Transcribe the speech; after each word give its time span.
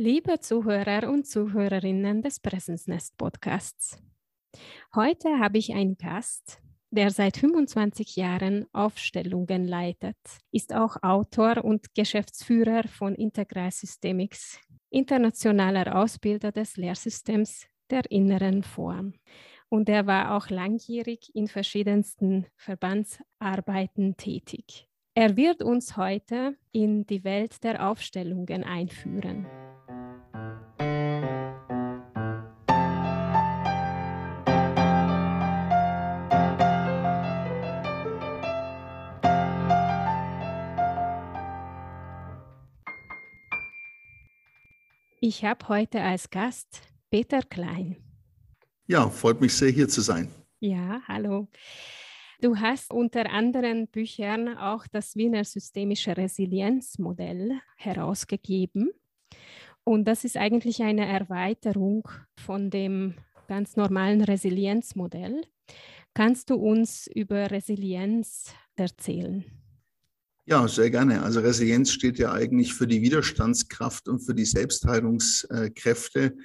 Liebe 0.00 0.38
Zuhörer 0.38 1.10
und 1.10 1.26
Zuhörerinnen 1.26 2.22
des 2.22 2.38
Präsensnest 2.38 3.16
Podcasts. 3.16 4.00
Heute 4.94 5.40
habe 5.40 5.58
ich 5.58 5.74
einen 5.74 5.98
Gast, 5.98 6.62
der 6.92 7.10
seit 7.10 7.36
25 7.36 8.14
Jahren 8.14 8.66
Aufstellungen 8.72 9.66
leitet, 9.66 10.16
ist 10.52 10.72
auch 10.72 11.02
Autor 11.02 11.64
und 11.64 11.96
Geschäftsführer 11.96 12.86
von 12.86 13.16
Integral 13.16 13.72
Systemics, 13.72 14.60
internationaler 14.90 15.96
Ausbilder 15.96 16.52
des 16.52 16.76
Lehrsystems 16.76 17.66
der 17.90 18.08
inneren 18.08 18.62
Form. 18.62 19.14
Und 19.68 19.88
er 19.88 20.06
war 20.06 20.36
auch 20.36 20.48
langjährig 20.48 21.34
in 21.34 21.48
verschiedensten 21.48 22.46
Verbandsarbeiten 22.54 24.16
tätig. 24.16 24.86
Er 25.14 25.36
wird 25.36 25.60
uns 25.60 25.96
heute 25.96 26.56
in 26.70 27.04
die 27.04 27.24
Welt 27.24 27.64
der 27.64 27.88
Aufstellungen 27.88 28.62
einführen. 28.62 29.48
Ich 45.20 45.44
habe 45.44 45.66
heute 45.68 46.00
als 46.00 46.30
Gast 46.30 46.82
Peter 47.10 47.40
Klein. 47.42 47.96
Ja, 48.86 49.10
freut 49.10 49.40
mich 49.40 49.52
sehr, 49.52 49.70
hier 49.70 49.88
zu 49.88 50.00
sein. 50.00 50.28
Ja, 50.60 51.00
hallo. 51.08 51.48
Du 52.40 52.56
hast 52.56 52.92
unter 52.92 53.28
anderen 53.28 53.88
Büchern 53.88 54.56
auch 54.56 54.86
das 54.86 55.16
Wiener 55.16 55.42
Systemische 55.42 56.16
Resilienzmodell 56.16 57.60
herausgegeben. 57.76 58.92
Und 59.82 60.04
das 60.04 60.22
ist 60.22 60.36
eigentlich 60.36 60.84
eine 60.84 61.06
Erweiterung 61.06 62.08
von 62.36 62.70
dem 62.70 63.16
ganz 63.48 63.74
normalen 63.74 64.20
Resilienzmodell. 64.20 65.42
Kannst 66.14 66.50
du 66.50 66.54
uns 66.54 67.08
über 67.08 67.50
Resilienz 67.50 68.54
erzählen? 68.76 69.44
Ja, 70.50 70.66
sehr 70.66 70.90
gerne. 70.90 71.22
Also 71.22 71.40
Resilienz 71.40 71.92
steht 71.92 72.18
ja 72.18 72.32
eigentlich 72.32 72.72
für 72.72 72.86
die 72.86 73.02
Widerstandskraft 73.02 74.08
und 74.08 74.20
für 74.20 74.34
die 74.34 74.46
Selbstheilungskräfte 74.46 76.38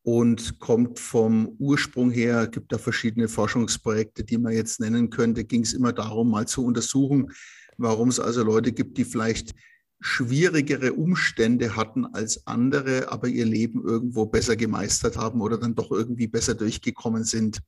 und 0.00 0.58
kommt 0.58 0.98
vom 0.98 1.54
Ursprung 1.58 2.10
her, 2.10 2.46
gibt 2.46 2.72
da 2.72 2.78
verschiedene 2.78 3.28
Forschungsprojekte, 3.28 4.24
die 4.24 4.38
man 4.38 4.54
jetzt 4.54 4.80
nennen 4.80 5.10
könnte, 5.10 5.44
ging 5.44 5.64
es 5.64 5.74
immer 5.74 5.92
darum, 5.92 6.30
mal 6.30 6.48
zu 6.48 6.64
untersuchen, 6.64 7.30
warum 7.76 8.08
es 8.08 8.18
also 8.18 8.42
Leute 8.42 8.72
gibt, 8.72 8.96
die 8.96 9.04
vielleicht 9.04 9.52
schwierigere 10.00 10.94
Umstände 10.94 11.76
hatten 11.76 12.06
als 12.06 12.46
andere, 12.46 13.12
aber 13.12 13.28
ihr 13.28 13.44
Leben 13.44 13.84
irgendwo 13.84 14.24
besser 14.24 14.56
gemeistert 14.56 15.18
haben 15.18 15.42
oder 15.42 15.58
dann 15.58 15.74
doch 15.74 15.90
irgendwie 15.90 16.26
besser 16.26 16.54
durchgekommen 16.54 17.24
sind. 17.24 17.60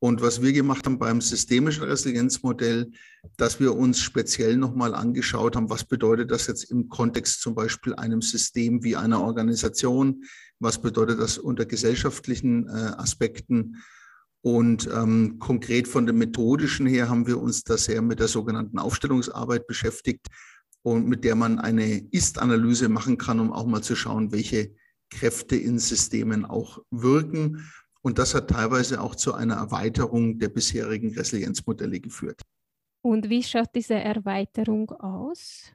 Und 0.00 0.20
was 0.20 0.42
wir 0.42 0.52
gemacht 0.52 0.84
haben 0.84 0.98
beim 0.98 1.20
systemischen 1.20 1.84
Resilienzmodell, 1.84 2.90
dass 3.36 3.58
wir 3.58 3.74
uns 3.74 4.00
speziell 4.00 4.56
nochmal 4.56 4.94
angeschaut 4.94 5.56
haben, 5.56 5.70
was 5.70 5.84
bedeutet 5.84 6.30
das 6.30 6.46
jetzt 6.46 6.64
im 6.64 6.88
Kontext 6.88 7.40
zum 7.40 7.54
Beispiel 7.54 7.94
einem 7.94 8.20
System 8.20 8.82
wie 8.82 8.96
einer 8.96 9.22
Organisation, 9.22 10.24
was 10.58 10.80
bedeutet 10.80 11.20
das 11.20 11.38
unter 11.38 11.64
gesellschaftlichen 11.64 12.68
äh, 12.68 12.92
Aspekten. 12.96 13.82
Und 14.42 14.90
ähm, 14.92 15.38
konkret 15.38 15.88
von 15.88 16.04
dem 16.04 16.18
methodischen 16.18 16.86
her 16.86 17.08
haben 17.08 17.26
wir 17.26 17.40
uns 17.40 17.64
da 17.64 17.78
sehr 17.78 18.02
mit 18.02 18.20
der 18.20 18.28
sogenannten 18.28 18.78
Aufstellungsarbeit 18.78 19.66
beschäftigt 19.66 20.26
und 20.82 21.08
mit 21.08 21.24
der 21.24 21.34
man 21.34 21.58
eine 21.58 22.06
Ist-Analyse 22.10 22.90
machen 22.90 23.16
kann, 23.16 23.40
um 23.40 23.52
auch 23.52 23.66
mal 23.66 23.82
zu 23.82 23.96
schauen, 23.96 24.32
welche 24.32 24.74
Kräfte 25.08 25.56
in 25.56 25.78
Systemen 25.78 26.44
auch 26.44 26.82
wirken 26.90 27.64
und 28.04 28.18
das 28.18 28.34
hat 28.34 28.50
teilweise 28.50 29.00
auch 29.00 29.14
zu 29.14 29.32
einer 29.32 29.54
Erweiterung 29.54 30.38
der 30.38 30.50
bisherigen 30.50 31.14
Resilienzmodelle 31.14 32.00
geführt. 32.00 32.42
Und 33.00 33.30
wie 33.30 33.42
schaut 33.42 33.70
diese 33.74 33.94
Erweiterung 33.94 34.90
aus? 34.90 35.72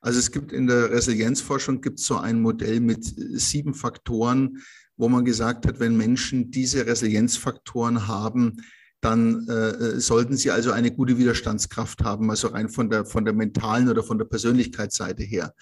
Also 0.00 0.20
es 0.20 0.30
gibt 0.30 0.52
in 0.52 0.68
der 0.68 0.90
Resilienzforschung 0.92 1.80
gibt 1.80 1.98
so 1.98 2.16
ein 2.16 2.40
Modell 2.40 2.78
mit 2.78 3.04
sieben 3.04 3.74
Faktoren, 3.74 4.62
wo 4.96 5.08
man 5.08 5.24
gesagt 5.24 5.66
hat, 5.66 5.80
wenn 5.80 5.96
Menschen 5.96 6.52
diese 6.52 6.86
Resilienzfaktoren 6.86 8.06
haben, 8.06 8.62
dann 9.00 9.48
äh, 9.48 9.98
sollten 9.98 10.36
sie 10.36 10.52
also 10.52 10.70
eine 10.70 10.92
gute 10.92 11.18
Widerstandskraft 11.18 12.04
haben, 12.04 12.30
also 12.30 12.48
rein 12.48 12.68
von 12.68 12.88
der, 12.88 13.04
von 13.04 13.24
der 13.24 13.34
mentalen 13.34 13.88
oder 13.88 14.04
von 14.04 14.18
der 14.18 14.26
Persönlichkeitsseite 14.26 15.24
her. 15.24 15.54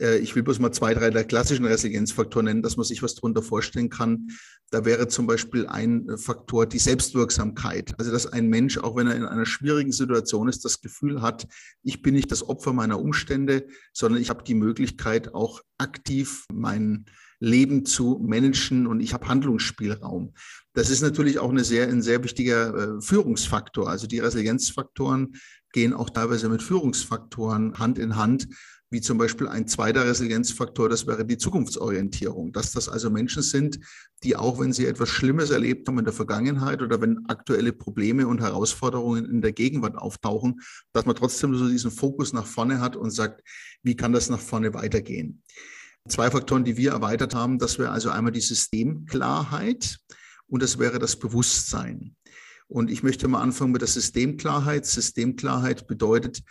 Äh, 0.00 0.18
ich 0.18 0.34
will 0.34 0.42
bloß 0.42 0.58
mal 0.58 0.72
zwei, 0.72 0.94
drei 0.94 1.10
der 1.10 1.24
klassischen 1.24 1.64
Resilienzfaktoren 1.64 2.46
nennen, 2.46 2.62
dass 2.62 2.76
man 2.76 2.84
sich 2.84 3.02
was 3.02 3.14
darunter 3.14 3.42
vorstellen 3.42 3.90
kann. 3.90 4.28
Da 4.70 4.84
wäre 4.84 5.08
zum 5.08 5.26
Beispiel 5.26 5.66
ein 5.66 6.06
Faktor 6.16 6.66
die 6.66 6.78
Selbstwirksamkeit. 6.78 7.94
Also, 7.98 8.10
dass 8.10 8.26
ein 8.26 8.48
Mensch, 8.48 8.78
auch 8.78 8.96
wenn 8.96 9.06
er 9.06 9.16
in 9.16 9.24
einer 9.24 9.46
schwierigen 9.46 9.92
Situation 9.92 10.48
ist, 10.48 10.64
das 10.64 10.80
Gefühl 10.80 11.22
hat, 11.22 11.46
ich 11.82 12.02
bin 12.02 12.14
nicht 12.14 12.30
das 12.30 12.48
Opfer 12.48 12.72
meiner 12.72 13.00
Umstände, 13.00 13.66
sondern 13.92 14.20
ich 14.22 14.30
habe 14.30 14.44
die 14.44 14.54
Möglichkeit, 14.54 15.34
auch 15.34 15.60
aktiv 15.78 16.44
mein 16.52 17.06
Leben 17.40 17.86
zu 17.86 18.20
managen 18.22 18.86
und 18.86 19.00
ich 19.00 19.14
habe 19.14 19.26
Handlungsspielraum. 19.26 20.34
Das 20.74 20.90
ist 20.90 21.00
natürlich 21.00 21.38
auch 21.38 21.50
eine 21.50 21.64
sehr, 21.64 21.88
ein 21.88 22.02
sehr 22.02 22.22
wichtiger 22.22 22.74
äh, 22.74 23.00
Führungsfaktor. 23.00 23.88
Also 23.88 24.06
die 24.06 24.18
Resilienzfaktoren 24.18 25.34
gehen 25.72 25.94
auch 25.94 26.10
teilweise 26.10 26.48
mit 26.50 26.62
Führungsfaktoren 26.62 27.78
Hand 27.78 27.98
in 27.98 28.16
Hand 28.16 28.48
wie 28.90 29.00
zum 29.00 29.18
Beispiel 29.18 29.46
ein 29.46 29.68
zweiter 29.68 30.04
Resilienzfaktor, 30.04 30.88
das 30.88 31.06
wäre 31.06 31.24
die 31.24 31.38
Zukunftsorientierung, 31.38 32.52
dass 32.52 32.72
das 32.72 32.88
also 32.88 33.08
Menschen 33.08 33.42
sind, 33.42 33.78
die 34.24 34.34
auch 34.34 34.58
wenn 34.58 34.72
sie 34.72 34.86
etwas 34.86 35.08
Schlimmes 35.08 35.50
erlebt 35.50 35.86
haben 35.86 35.98
in 36.00 36.04
der 36.04 36.12
Vergangenheit 36.12 36.82
oder 36.82 37.00
wenn 37.00 37.24
aktuelle 37.28 37.72
Probleme 37.72 38.26
und 38.26 38.40
Herausforderungen 38.40 39.24
in 39.26 39.42
der 39.42 39.52
Gegenwart 39.52 39.96
auftauchen, 39.96 40.60
dass 40.92 41.06
man 41.06 41.14
trotzdem 41.14 41.54
so 41.54 41.68
diesen 41.68 41.92
Fokus 41.92 42.32
nach 42.32 42.46
vorne 42.46 42.80
hat 42.80 42.96
und 42.96 43.12
sagt, 43.12 43.42
wie 43.84 43.94
kann 43.94 44.12
das 44.12 44.28
nach 44.28 44.40
vorne 44.40 44.74
weitergehen? 44.74 45.42
Zwei 46.08 46.30
Faktoren, 46.30 46.64
die 46.64 46.76
wir 46.76 46.90
erweitert 46.90 47.34
haben, 47.34 47.58
das 47.58 47.78
wäre 47.78 47.90
also 47.90 48.10
einmal 48.10 48.32
die 48.32 48.40
Systemklarheit 48.40 49.98
und 50.48 50.62
das 50.62 50.78
wäre 50.80 50.98
das 50.98 51.16
Bewusstsein. 51.16 52.16
Und 52.66 52.90
ich 52.90 53.02
möchte 53.02 53.28
mal 53.28 53.40
anfangen 53.40 53.72
mit 53.72 53.82
der 53.82 53.88
Systemklarheit. 53.88 54.86
Systemklarheit 54.86 55.86
bedeutet, 55.86 56.42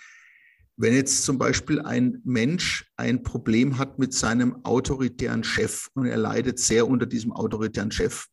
wenn 0.79 0.94
jetzt 0.94 1.25
zum 1.25 1.38
Beispiel 1.38 1.81
ein 1.81 2.22
Mensch 2.23 2.90
ein 2.95 3.22
Problem 3.22 3.78
hat 3.78 4.00
mit 4.00 4.13
seinem 4.13 4.63
autoritären 4.63 5.44
Chef 5.44 5.90
und 5.94 6.06
er 6.06 6.16
leidet 6.16 6.57
sehr 6.57 6.88
unter 6.88 7.06
diesem 7.06 7.34
autoritären 7.34 7.91
Chef 7.91 8.28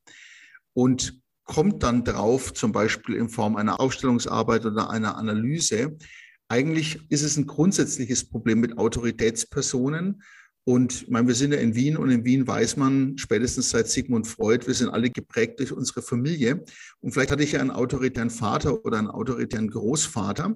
und 0.73 1.21
kommt 1.43 1.83
dann 1.83 2.05
drauf, 2.05 2.55
zum 2.55 2.71
Beispiel 2.71 3.17
in 3.17 3.29
Form 3.29 3.57
einer 3.57 3.81
Aufstellungsarbeit 3.81 4.65
oder 4.65 4.91
einer 4.91 5.17
Analyse, 5.17 5.97
eigentlich 6.47 7.01
ist 7.09 7.23
es 7.23 7.37
ein 7.37 7.49
grundsätzliches 7.49 8.29
Problem 8.29 8.61
mit 8.61 8.79
Autoritätspersonen. 8.79 10.23
Und 10.63 11.03
ich 11.03 11.09
meine, 11.09 11.27
wir 11.27 11.35
sind 11.35 11.53
ja 11.53 11.59
in 11.59 11.75
Wien 11.75 11.97
und 11.97 12.11
in 12.11 12.25
Wien 12.25 12.47
weiß 12.47 12.77
man 12.77 13.19
spätestens 13.19 13.71
seit 13.71 13.89
Sigmund 13.89 14.29
Freud, 14.29 14.69
wir 14.69 14.75
sind 14.75 14.91
alle 14.91 15.11
geprägt 15.11 15.59
durch 15.59 15.73
unsere 15.73 16.03
Familie. 16.03 16.65
Und 17.01 17.13
vielleicht 17.13 17.33
hatte 17.33 17.43
ich 17.43 17.53
ja 17.53 17.61
einen 17.61 17.73
autoritären 17.73 18.31
Vater 18.31 18.85
oder 18.85 18.99
einen 18.99 19.09
autoritären 19.09 19.69
Großvater. 19.69 20.55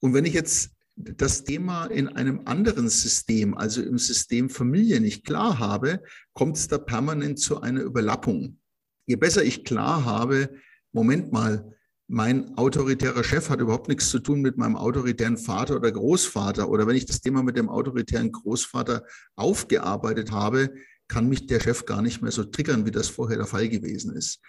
Und 0.00 0.12
wenn 0.12 0.26
ich 0.26 0.34
jetzt 0.34 0.75
das 0.96 1.44
Thema 1.44 1.86
in 1.86 2.08
einem 2.08 2.42
anderen 2.46 2.88
System, 2.88 3.54
also 3.54 3.82
im 3.82 3.98
System 3.98 4.48
Familie, 4.48 5.00
nicht 5.00 5.26
klar 5.26 5.58
habe, 5.58 6.02
kommt 6.32 6.56
es 6.56 6.68
da 6.68 6.78
permanent 6.78 7.38
zu 7.38 7.60
einer 7.60 7.82
Überlappung. 7.82 8.58
Je 9.06 9.16
besser 9.16 9.44
ich 9.44 9.64
klar 9.64 10.04
habe, 10.04 10.50
Moment 10.92 11.32
mal, 11.32 11.72
mein 12.08 12.56
autoritärer 12.56 13.24
Chef 13.24 13.50
hat 13.50 13.60
überhaupt 13.60 13.88
nichts 13.88 14.08
zu 14.10 14.20
tun 14.20 14.40
mit 14.40 14.56
meinem 14.56 14.76
autoritären 14.76 15.36
Vater 15.36 15.76
oder 15.76 15.92
Großvater. 15.92 16.68
Oder 16.68 16.86
wenn 16.86 16.96
ich 16.96 17.04
das 17.04 17.20
Thema 17.20 17.42
mit 17.42 17.56
dem 17.56 17.68
autoritären 17.68 18.32
Großvater 18.32 19.04
aufgearbeitet 19.34 20.30
habe, 20.30 20.72
kann 21.08 21.28
mich 21.28 21.46
der 21.46 21.60
Chef 21.60 21.84
gar 21.84 22.02
nicht 22.02 22.22
mehr 22.22 22.32
so 22.32 22.44
triggern, 22.44 22.86
wie 22.86 22.90
das 22.90 23.08
vorher 23.08 23.36
der 23.36 23.46
Fall 23.46 23.68
gewesen 23.68 24.14
ist. 24.14 24.40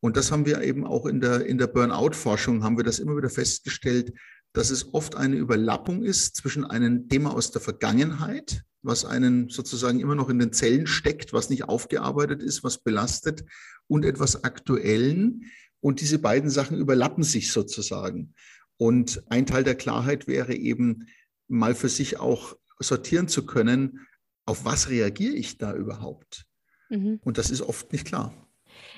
Und 0.00 0.16
das 0.16 0.32
haben 0.32 0.46
wir 0.46 0.62
eben 0.62 0.84
auch 0.84 1.06
in 1.06 1.20
der, 1.20 1.46
in 1.46 1.58
der 1.58 1.68
Burnout-Forschung, 1.68 2.64
haben 2.64 2.76
wir 2.76 2.84
das 2.84 2.98
immer 2.98 3.16
wieder 3.16 3.30
festgestellt, 3.30 4.12
dass 4.52 4.70
es 4.70 4.92
oft 4.92 5.16
eine 5.16 5.36
Überlappung 5.36 6.02
ist 6.02 6.36
zwischen 6.36 6.64
einem 6.64 7.08
Thema 7.08 7.34
aus 7.34 7.50
der 7.50 7.60
Vergangenheit, 7.60 8.64
was 8.82 9.04
einen 9.04 9.48
sozusagen 9.48 10.00
immer 10.00 10.14
noch 10.14 10.28
in 10.28 10.38
den 10.38 10.52
Zellen 10.52 10.86
steckt, 10.86 11.32
was 11.32 11.50
nicht 11.50 11.64
aufgearbeitet 11.64 12.42
ist, 12.42 12.64
was 12.64 12.78
belastet, 12.78 13.44
und 13.86 14.04
etwas 14.04 14.44
Aktuellen. 14.44 15.44
Und 15.80 16.00
diese 16.00 16.18
beiden 16.18 16.50
Sachen 16.50 16.78
überlappen 16.78 17.24
sich 17.24 17.52
sozusagen. 17.52 18.34
Und 18.76 19.22
ein 19.30 19.46
Teil 19.46 19.64
der 19.64 19.74
Klarheit 19.74 20.26
wäre 20.26 20.54
eben 20.54 21.06
mal 21.48 21.74
für 21.74 21.88
sich 21.88 22.18
auch 22.18 22.56
sortieren 22.78 23.28
zu 23.28 23.46
können, 23.46 24.06
auf 24.44 24.64
was 24.64 24.88
reagiere 24.88 25.34
ich 25.34 25.58
da 25.58 25.74
überhaupt? 25.74 26.46
Mhm. 26.88 27.20
Und 27.22 27.38
das 27.38 27.50
ist 27.50 27.62
oft 27.62 27.92
nicht 27.92 28.06
klar. 28.06 28.48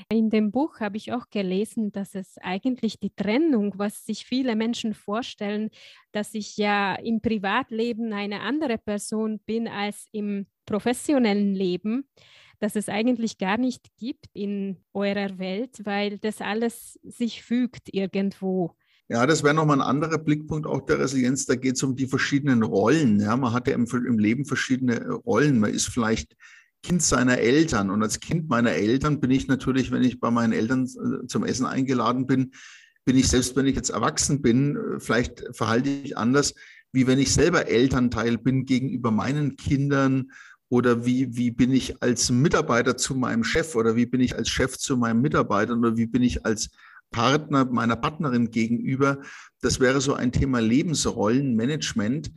In 0.09 0.31
dem 0.31 0.51
Buch 0.51 0.81
habe 0.81 0.97
ich 0.97 1.13
auch 1.13 1.31
gelesen, 1.31 1.93
dass 1.93 2.15
es 2.15 2.39
eigentlich 2.39 2.99
die 2.99 3.15
Trennung, 3.15 3.75
was 3.77 4.05
sich 4.05 4.25
viele 4.27 4.57
Menschen 4.57 4.95
vorstellen, 4.95 5.71
dass 6.13 6.35
ich 6.35 6.57
ja 6.57 6.95
im 6.95 7.21
Privatleben 7.21 8.13
eine 8.13 8.41
andere 8.41 8.79
Person 8.79 9.41
bin 9.41 9.69
als 9.69 10.07
im 10.13 10.47
professionellen 10.67 11.55
Leben, 11.55 12.09
das 12.61 12.77
es 12.77 12.89
eigentlich 12.89 13.39
gar 13.39 13.59
nicht 13.59 13.97
gibt 13.99 14.27
in 14.33 14.79
eurer 14.93 15.39
Welt, 15.39 15.81
weil 15.85 16.19
das 16.19 16.41
alles 16.41 16.99
sich 17.03 17.43
fügt 17.43 17.93
irgendwo. 17.93 18.77
Ja, 19.09 19.27
das 19.27 19.43
wäre 19.45 19.55
nochmal 19.55 19.83
ein 19.83 19.87
anderer 19.87 20.17
Blickpunkt 20.17 20.67
auch 20.67 20.81
der 20.87 20.99
Resilienz. 20.99 21.45
Da 21.45 21.57
geht 21.57 21.77
es 21.77 21.83
um 21.83 21.95
die 21.95 22.07
verschiedenen 22.07 22.63
Rollen. 22.63 23.21
Ja, 23.21 23.37
man 23.37 23.53
hat 23.53 23.69
ja 23.69 23.75
im, 23.75 23.85
im 23.85 24.19
Leben 24.19 24.47
verschiedene 24.47 25.11
Rollen. 25.11 25.59
Man 25.59 25.75
ist 25.75 25.89
vielleicht 25.89 26.37
Kind 26.85 27.03
seiner 27.03 27.39
Eltern. 27.39 27.91
Und 27.91 28.03
als 28.03 28.21
Kind 28.21 28.49
meiner 28.49 28.73
Eltern 28.73 29.21
bin 29.21 29.31
ich 29.31 29.49
natürlich, 29.49 29.91
wenn 29.91 30.03
ich 30.03 30.21
bei 30.21 30.31
meinen 30.31 30.53
Eltern 30.53 30.85
äh, 30.85 31.27
zum 31.27 31.45
Essen 31.45 31.67
eingeladen 31.67 32.27
bin, 32.27 32.53
bin 33.07 33.17
ich 33.17 33.29
selbst, 33.29 33.57
wenn 33.57 33.67
ich 33.67 33.75
jetzt 33.75 33.91
erwachsen 33.91 34.43
bin, 34.43 34.77
äh, 34.77 35.01
vielleicht 35.01 35.45
verhalte 35.53 35.89
ich 35.89 36.19
anders, 36.19 36.55
wie 36.93 37.07
wenn 37.07 37.19
ich 37.19 37.33
selber 37.33 37.69
Elternteil 37.69 38.39
bin 38.39 38.67
gegenüber 38.67 39.11
meinen 39.11 39.57
Kindern 39.57 40.31
oder 40.69 41.07
wie, 41.07 41.37
wie 41.37 41.51
bin 41.51 41.73
ich 41.73 42.03
als 42.03 42.31
Mitarbeiter 42.31 42.97
zu 42.97 43.15
meinem 43.15 43.45
Chef 43.45 43.75
oder 43.75 43.97
wie 43.97 44.07
bin 44.07 44.21
ich 44.21 44.37
als 44.37 44.49
Chef 44.49 44.77
zu 44.77 44.97
meinem 44.97 45.23
Mitarbeiter 45.23 45.77
oder 45.77 45.97
wie 45.97 46.07
bin 46.07 46.23
ich 46.23 46.45
als 46.45 46.71
Partner 47.11 47.65
meiner 47.65 47.97
Partnerin 47.97 48.51
gegenüber. 48.51 49.21
Das 49.61 49.81
wäre 49.81 50.01
so 50.01 50.15
ein 50.15 50.33
Thema 50.33 50.61
Lebensrollenmanagement. 50.61 52.31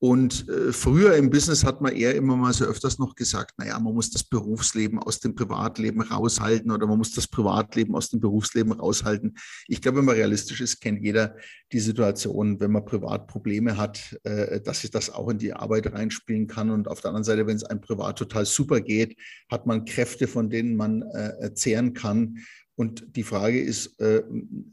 Und 0.00 0.48
äh, 0.48 0.72
früher 0.72 1.16
im 1.16 1.28
Business 1.28 1.64
hat 1.64 1.80
man 1.80 1.92
eher 1.92 2.14
immer 2.14 2.36
mal 2.36 2.52
so 2.52 2.64
öfters 2.64 3.00
noch 3.00 3.16
gesagt, 3.16 3.58
naja, 3.58 3.78
man 3.80 3.94
muss 3.94 4.10
das 4.10 4.22
Berufsleben 4.22 5.00
aus 5.00 5.18
dem 5.18 5.34
Privatleben 5.34 6.02
raushalten 6.02 6.70
oder 6.70 6.86
man 6.86 6.98
muss 6.98 7.12
das 7.14 7.26
Privatleben 7.26 7.96
aus 7.96 8.08
dem 8.08 8.20
Berufsleben 8.20 8.72
raushalten. 8.72 9.36
Ich 9.66 9.82
glaube, 9.82 9.98
wenn 9.98 10.04
man 10.04 10.14
realistisch 10.14 10.60
ist, 10.60 10.80
kennt 10.80 11.02
jeder 11.02 11.34
die 11.72 11.80
Situation, 11.80 12.60
wenn 12.60 12.70
man 12.70 12.84
privat 12.84 13.26
Probleme 13.26 13.76
hat, 13.76 14.16
äh, 14.22 14.60
dass 14.60 14.82
sich 14.82 14.92
das 14.92 15.10
auch 15.10 15.30
in 15.30 15.38
die 15.38 15.52
Arbeit 15.52 15.92
reinspielen 15.92 16.46
kann. 16.46 16.70
Und 16.70 16.86
auf 16.86 17.00
der 17.00 17.08
anderen 17.08 17.24
Seite, 17.24 17.48
wenn 17.48 17.56
es 17.56 17.64
einem 17.64 17.80
privat 17.80 18.18
total 18.18 18.46
super 18.46 18.80
geht, 18.80 19.16
hat 19.50 19.66
man 19.66 19.84
Kräfte, 19.84 20.28
von 20.28 20.48
denen 20.48 20.76
man 20.76 21.02
äh, 21.02 21.52
zehren 21.54 21.92
kann. 21.92 22.38
Und 22.78 23.16
die 23.16 23.24
Frage 23.24 23.60
ist, 23.60 23.98
äh, 23.98 24.22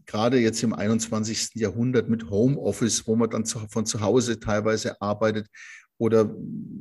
gerade 0.06 0.38
jetzt 0.38 0.62
im 0.62 0.74
21. 0.74 1.56
Jahrhundert 1.56 2.08
mit 2.08 2.30
Homeoffice, 2.30 3.08
wo 3.08 3.16
man 3.16 3.32
dann 3.32 3.46
zu, 3.46 3.58
von 3.68 3.88
zu 3.88 4.00
Hause 4.00 4.40
teilweise 4.40 5.02
arbeitet 5.02 5.48
oder 5.98 6.32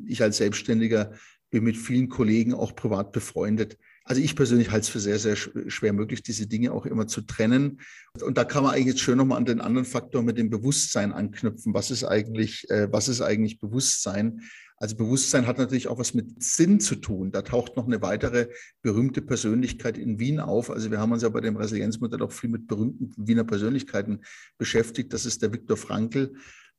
ich 0.06 0.21
als 0.23 0.37
Selbstständiger 0.37 1.12
bin 1.49 1.65
mit 1.65 1.79
vielen 1.79 2.11
Kollegen 2.11 2.53
auch 2.53 2.76
privat 2.76 3.12
befreundet. 3.12 3.79
Also 4.05 4.21
ich 4.21 4.37
persönlich 4.37 4.71
halte 4.71 4.82
es 4.85 4.91
für 4.91 5.00
sehr, 5.00 5.19
sehr 5.19 5.35
schwer 5.35 5.94
möglich, 5.94 6.23
diese 6.23 6.47
Dinge 6.47 6.73
auch 6.73 6.85
immer 6.85 7.06
zu 7.06 7.23
trennen. 7.23 7.81
Und 8.21 8.37
da 8.37 8.44
kann 8.44 8.62
man 8.62 8.75
eigentlich 8.75 8.88
jetzt 8.88 9.00
schön 9.00 9.17
nochmal 9.17 9.38
an 9.38 9.47
den 9.47 9.62
anderen 9.62 9.87
Faktor 9.87 10.23
mit 10.23 10.37
dem 10.37 10.50
Bewusstsein 10.50 11.11
anknüpfen. 11.11 11.73
Was 11.73 11.91
ist 11.91 12.05
eigentlich, 12.05 12.69
äh, 12.69 12.93
was 12.93 13.09
ist 13.09 13.23
eigentlich 13.23 13.61
Bewusstsein? 13.61 14.43
Also 14.76 14.97
Bewusstsein 14.97 15.47
hat 15.47 15.59
natürlich 15.59 15.88
auch 15.88 15.99
was 15.99 16.15
mit 16.15 16.43
Sinn 16.43 16.81
zu 16.81 16.97
tun. 16.97 17.31
Da 17.31 17.43
taucht 17.43 17.76
noch 17.76 17.87
eine 17.87 18.03
weitere 18.03 18.49
berühmte 18.82 19.23
Persönlichkeit 19.23 19.97
in 19.97 20.19
Wien 20.19 20.41
auf. 20.41 20.71
Also 20.71 20.91
wir 20.91 20.99
haben 20.99 21.12
uns 21.12 21.23
ja 21.23 21.29
bei 21.29 21.41
dem 21.41 21.56
Resilienzmodell 21.56 22.23
auch 22.23 22.32
viel 22.32 22.50
mit 22.50 22.67
berühmten 22.67 23.12
Wiener 23.17 23.44
Persönlichkeiten 23.44 24.21
beschäftigt. 24.59 25.12
Das 25.12 25.26
ist 25.26 25.43
der 25.43 25.53
Viktor 25.53 25.76
Frankl. 25.76 26.35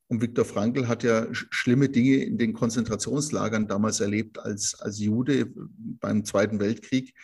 Und 0.07 0.21
Viktor 0.21 0.45
Frankl 0.45 0.88
hat 0.88 1.03
ja 1.03 1.27
schlimme 1.31 1.89
Dinge 1.89 2.18
in 2.18 2.38
den 2.38 2.53
Konzentrationslagern 2.53 3.68
damals 3.68 4.01
erlebt 4.01 4.38
als, 4.39 4.75
als 4.80 5.00
Jude 5.00 5.51
beim 5.56 6.25
Zweiten 6.25 6.59
Weltkrieg 6.59 7.15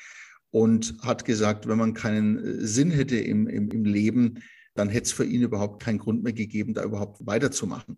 und 0.50 0.97
hat 1.01 1.25
gesagt, 1.25 1.68
wenn 1.68 1.77
man 1.77 1.94
keinen 1.94 2.38
äh, 2.38 2.65
Sinn 2.65 2.91
hätte 2.91 3.18
im, 3.18 3.47
im, 3.47 3.69
im 3.69 3.85
Leben, 3.85 4.39
dann 4.73 4.89
hätte 4.89 5.06
es 5.06 5.12
für 5.12 5.25
ihn 5.25 5.41
überhaupt 5.41 5.83
keinen 5.83 6.00
Grund 6.00 6.23
mehr 6.23 6.33
gegeben, 6.33 6.73
da 6.73 6.83
überhaupt 6.83 7.25
weiterzumachen. 7.25 7.97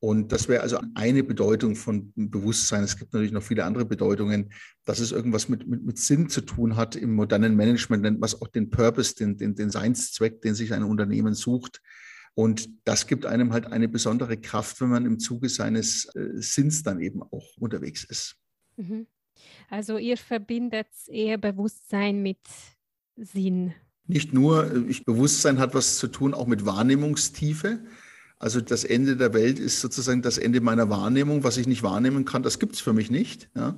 Und 0.00 0.30
das 0.30 0.48
wäre 0.48 0.62
also 0.62 0.80
eine 0.94 1.24
Bedeutung 1.24 1.74
von 1.74 2.12
Bewusstsein. 2.14 2.84
Es 2.84 2.96
gibt 2.96 3.12
natürlich 3.12 3.32
noch 3.32 3.42
viele 3.42 3.64
andere 3.64 3.84
Bedeutungen, 3.84 4.52
dass 4.84 5.00
es 5.00 5.10
irgendwas 5.10 5.48
mit, 5.48 5.66
mit, 5.66 5.84
mit 5.84 5.98
Sinn 5.98 6.28
zu 6.28 6.40
tun 6.40 6.76
hat. 6.76 6.94
Im 6.94 7.14
modernen 7.14 7.56
Management 7.56 8.04
nennt 8.04 8.20
man 8.20 8.28
es 8.28 8.40
auch 8.40 8.46
den 8.46 8.70
Purpose, 8.70 9.16
den, 9.16 9.36
den, 9.36 9.56
den 9.56 9.70
Seinszweck, 9.70 10.40
den 10.42 10.54
sich 10.54 10.72
ein 10.72 10.84
Unternehmen 10.84 11.34
sucht. 11.34 11.82
Und 12.34 12.68
das 12.84 13.08
gibt 13.08 13.26
einem 13.26 13.52
halt 13.52 13.66
eine 13.66 13.88
besondere 13.88 14.36
Kraft, 14.36 14.80
wenn 14.80 14.90
man 14.90 15.04
im 15.04 15.18
Zuge 15.18 15.48
seines 15.48 16.04
äh, 16.14 16.40
Sinns 16.40 16.84
dann 16.84 17.00
eben 17.00 17.20
auch 17.20 17.56
unterwegs 17.56 18.04
ist. 18.04 18.36
Mhm. 18.76 19.08
Also 19.68 19.98
ihr 19.98 20.16
verbindet 20.16 20.86
eher 21.08 21.38
Bewusstsein 21.38 22.22
mit 22.22 22.38
Sinn. 23.16 23.74
Nicht 24.06 24.32
nur, 24.32 24.72
äh, 24.72 24.78
ich, 24.88 25.04
Bewusstsein 25.04 25.58
hat 25.58 25.74
was 25.74 25.98
zu 25.98 26.06
tun 26.06 26.32
auch 26.32 26.46
mit 26.46 26.64
Wahrnehmungstiefe. 26.64 27.80
Also 28.38 28.60
das 28.60 28.84
Ende 28.84 29.16
der 29.16 29.34
Welt 29.34 29.58
ist 29.58 29.80
sozusagen 29.80 30.22
das 30.22 30.38
Ende 30.38 30.60
meiner 30.60 30.88
Wahrnehmung. 30.90 31.44
Was 31.44 31.56
ich 31.56 31.66
nicht 31.66 31.82
wahrnehmen 31.82 32.24
kann, 32.24 32.42
das 32.42 32.58
gibt 32.58 32.74
es 32.74 32.80
für 32.80 32.92
mich 32.92 33.10
nicht. 33.10 33.48
Ja. 33.56 33.76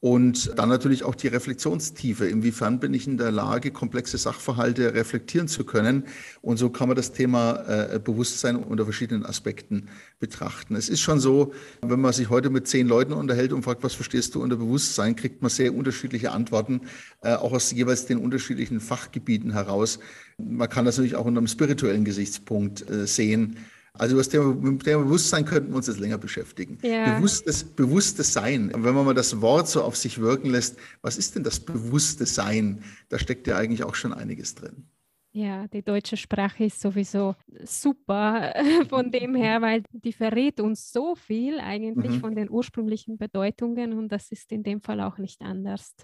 Und 0.00 0.58
dann 0.58 0.70
natürlich 0.70 1.04
auch 1.04 1.14
die 1.14 1.28
Reflexionstiefe. 1.28 2.26
Inwiefern 2.26 2.80
bin 2.80 2.94
ich 2.94 3.06
in 3.06 3.18
der 3.18 3.30
Lage, 3.30 3.70
komplexe 3.70 4.16
Sachverhalte 4.16 4.94
reflektieren 4.94 5.46
zu 5.46 5.64
können? 5.64 6.04
Und 6.40 6.56
so 6.56 6.70
kann 6.70 6.88
man 6.88 6.96
das 6.96 7.12
Thema 7.12 7.56
äh, 7.68 8.00
Bewusstsein 8.02 8.56
unter 8.56 8.84
verschiedenen 8.84 9.26
Aspekten 9.26 9.90
betrachten. 10.18 10.74
Es 10.74 10.88
ist 10.88 11.00
schon 11.00 11.20
so, 11.20 11.52
wenn 11.82 12.00
man 12.00 12.14
sich 12.14 12.30
heute 12.30 12.48
mit 12.48 12.66
zehn 12.66 12.88
Leuten 12.88 13.12
unterhält 13.12 13.52
und 13.52 13.62
fragt, 13.62 13.82
was 13.82 13.92
verstehst 13.92 14.34
du 14.34 14.42
unter 14.42 14.56
Bewusstsein, 14.56 15.16
kriegt 15.16 15.42
man 15.42 15.50
sehr 15.50 15.74
unterschiedliche 15.74 16.32
Antworten, 16.32 16.80
äh, 17.20 17.34
auch 17.34 17.52
aus 17.52 17.70
jeweils 17.70 18.06
den 18.06 18.16
unterschiedlichen 18.16 18.80
Fachgebieten 18.80 19.52
heraus. 19.52 19.98
Man 20.38 20.70
kann 20.70 20.86
das 20.86 20.96
natürlich 20.96 21.16
auch 21.16 21.26
unter 21.26 21.40
einem 21.40 21.46
spirituellen 21.46 22.06
Gesichtspunkt 22.06 22.88
äh, 22.88 23.06
sehen. 23.06 23.58
Also 23.92 24.16
mit 24.16 24.86
dem 24.86 25.04
Bewusstsein 25.04 25.44
könnten 25.44 25.70
wir 25.70 25.76
uns 25.76 25.86
jetzt 25.86 26.00
länger 26.00 26.18
beschäftigen. 26.18 26.78
Ja. 26.82 27.16
Bewusstes, 27.16 27.64
bewusstes 27.64 28.32
Sein. 28.32 28.70
Wenn 28.74 28.94
man 28.94 29.04
mal 29.04 29.14
das 29.14 29.40
Wort 29.40 29.68
so 29.68 29.82
auf 29.82 29.96
sich 29.96 30.18
wirken 30.18 30.50
lässt, 30.50 30.76
was 31.02 31.18
ist 31.18 31.34
denn 31.34 31.42
das 31.42 31.60
bewusste 31.60 32.26
Sein? 32.26 32.82
Da 33.08 33.18
steckt 33.18 33.46
ja 33.46 33.56
eigentlich 33.56 33.84
auch 33.84 33.94
schon 33.94 34.12
einiges 34.12 34.54
drin. 34.54 34.86
Ja, 35.32 35.68
die 35.68 35.82
deutsche 35.82 36.16
Sprache 36.16 36.64
ist 36.64 36.80
sowieso 36.80 37.36
super 37.62 38.52
von 38.88 39.12
dem 39.12 39.36
her, 39.36 39.62
weil 39.62 39.84
die 39.92 40.12
verrät 40.12 40.60
uns 40.60 40.92
so 40.92 41.14
viel 41.14 41.60
eigentlich 41.60 42.16
mhm. 42.16 42.20
von 42.20 42.34
den 42.34 42.50
ursprünglichen 42.50 43.16
Bedeutungen 43.16 43.92
und 43.92 44.08
das 44.08 44.32
ist 44.32 44.50
in 44.50 44.64
dem 44.64 44.80
Fall 44.80 45.00
auch 45.00 45.18
nicht 45.18 45.40
anders. 45.42 45.94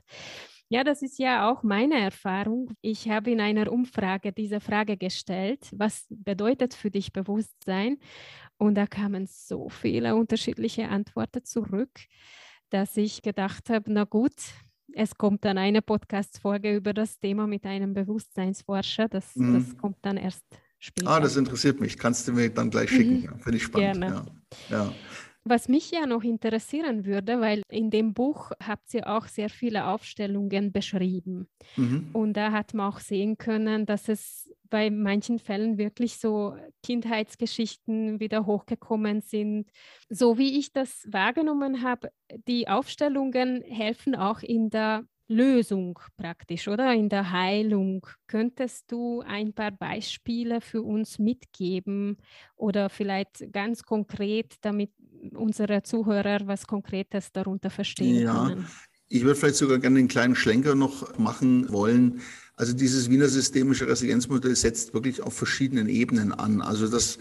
Ja, 0.69 0.83
das 0.83 1.03
ist 1.03 1.19
ja 1.19 1.49
auch 1.49 1.63
meine 1.63 2.01
Erfahrung. 2.01 2.73
Ich 2.81 3.09
habe 3.09 3.31
in 3.31 3.41
einer 3.41 3.71
Umfrage 3.71 4.33
diese 4.33 4.61
Frage 4.61 4.97
gestellt, 4.97 5.69
was 5.73 6.07
bedeutet 6.11 6.75
für 6.75 6.91
dich 6.91 7.13
Bewusstsein? 7.13 7.99
Und 8.59 8.75
da 8.75 8.87
kamen 8.87 9.27
so 9.27 9.69
viele 9.69 10.17
unterschiedliche 10.17 10.89
Antworten 10.89 11.45
zurück, 11.45 11.91
dass 12.71 12.97
ich 12.97 13.23
gedacht 13.23 13.71
habe, 13.71 13.93
na 13.93 14.05
gut, 14.05 14.35
es 14.93 15.17
kommt 15.17 15.45
dann 15.45 15.59
eine 15.59 15.83
Podcast-Folge 15.83 16.75
über 16.75 16.93
das 16.93 17.21
Thema 17.21 17.47
mit 17.47 17.65
einem 17.65 17.95
Bewusstseinsforscher. 17.95 19.09
Das, 19.09 19.37
mhm. 19.37 19.55
das 19.55 19.77
kommt 19.77 19.99
dann 20.03 20.17
erst 20.17 20.45
später. 20.81 21.11
Ah, 21.11 21.21
das 21.21 21.37
interessiert 21.37 21.81
mich. 21.81 21.97
Kannst 21.97 22.27
du 22.27 22.33
mir 22.33 22.51
dann 22.51 22.71
gleich 22.71 22.91
schicken? 22.91 23.21
Mhm. 23.21 23.41
Finde 23.41 23.57
ich 23.59 23.63
spannend. 23.63 24.01
Gerne. 24.01 24.27
Ja. 24.69 24.85
ja. 24.85 24.93
Was 25.49 25.69
mich 25.69 25.93
ja 25.93 26.07
noch 26.07 26.25
interessieren 26.25 27.07
würde, 27.07 27.41
weil 27.41 27.63
in 27.71 27.89
dem 27.91 28.15
Buch 28.15 28.51
habt 28.61 28.93
ihr 28.95 29.07
auch 29.07 29.29
sehr 29.29 29.49
viele 29.49 29.87
Aufstellungen 29.87 30.73
beschrieben. 30.73 31.47
Mhm. 31.77 32.11
Und 32.13 32.33
da 32.33 32.51
hat 32.51 32.75
man 32.75 32.93
auch 32.93 32.99
sehen 32.99 33.39
können, 33.39 33.87
dass 33.87 34.09
es 34.09 34.51
bei 34.69 34.91
manchen 34.91 35.39
Fällen 35.39 35.79
wirklich 35.79 36.17
so 36.17 36.57
Kindheitsgeschichten 36.83 38.19
wieder 38.19 38.45
hochgekommen 38.45 39.21
sind. 39.21 39.71
So 40.09 40.37
wie 40.37 40.59
ich 40.59 40.73
das 40.73 41.07
wahrgenommen 41.13 41.83
habe, 41.83 42.11
die 42.49 42.67
Aufstellungen 42.67 43.63
helfen 43.63 44.17
auch 44.17 44.43
in 44.43 44.71
der 44.71 45.05
Lösung 45.29 45.99
praktisch 46.17 46.69
oder 46.69 46.93
in 46.95 47.09
der 47.09 47.33
Heilung. 47.33 48.07
Könntest 48.29 48.91
du 48.93 49.23
ein 49.23 49.53
paar 49.53 49.73
Beispiele 49.73 50.61
für 50.61 50.83
uns 50.83 51.19
mitgeben 51.19 52.19
oder 52.55 52.89
vielleicht 52.89 53.53
ganz 53.53 53.83
konkret, 53.83 54.55
damit 54.61 54.91
unsere 55.31 55.83
Zuhörer 55.83 56.47
was 56.47 56.67
Konkretes 56.67 57.33
darunter 57.33 57.71
verstehen 57.71 58.23
ja. 58.23 58.47
können? 58.47 58.67
Ich 59.09 59.23
würde 59.23 59.37
vielleicht 59.37 59.57
sogar 59.57 59.79
gerne 59.79 60.01
einen 60.01 60.09
kleinen 60.09 60.35
Schlenker 60.35 60.75
noch 60.75 61.17
machen 61.19 61.71
wollen. 61.71 62.21
Also 62.57 62.73
dieses 62.73 63.11
Wiener 63.11 63.29
systemische 63.29 63.87
Resilienzmodell 63.87 64.57
setzt 64.57 64.95
wirklich 64.95 65.23
auf 65.23 65.35
verschiedenen 65.35 65.89
Ebenen 65.89 66.33
an. 66.33 66.61
Also 66.61 66.89
das, 66.89 67.19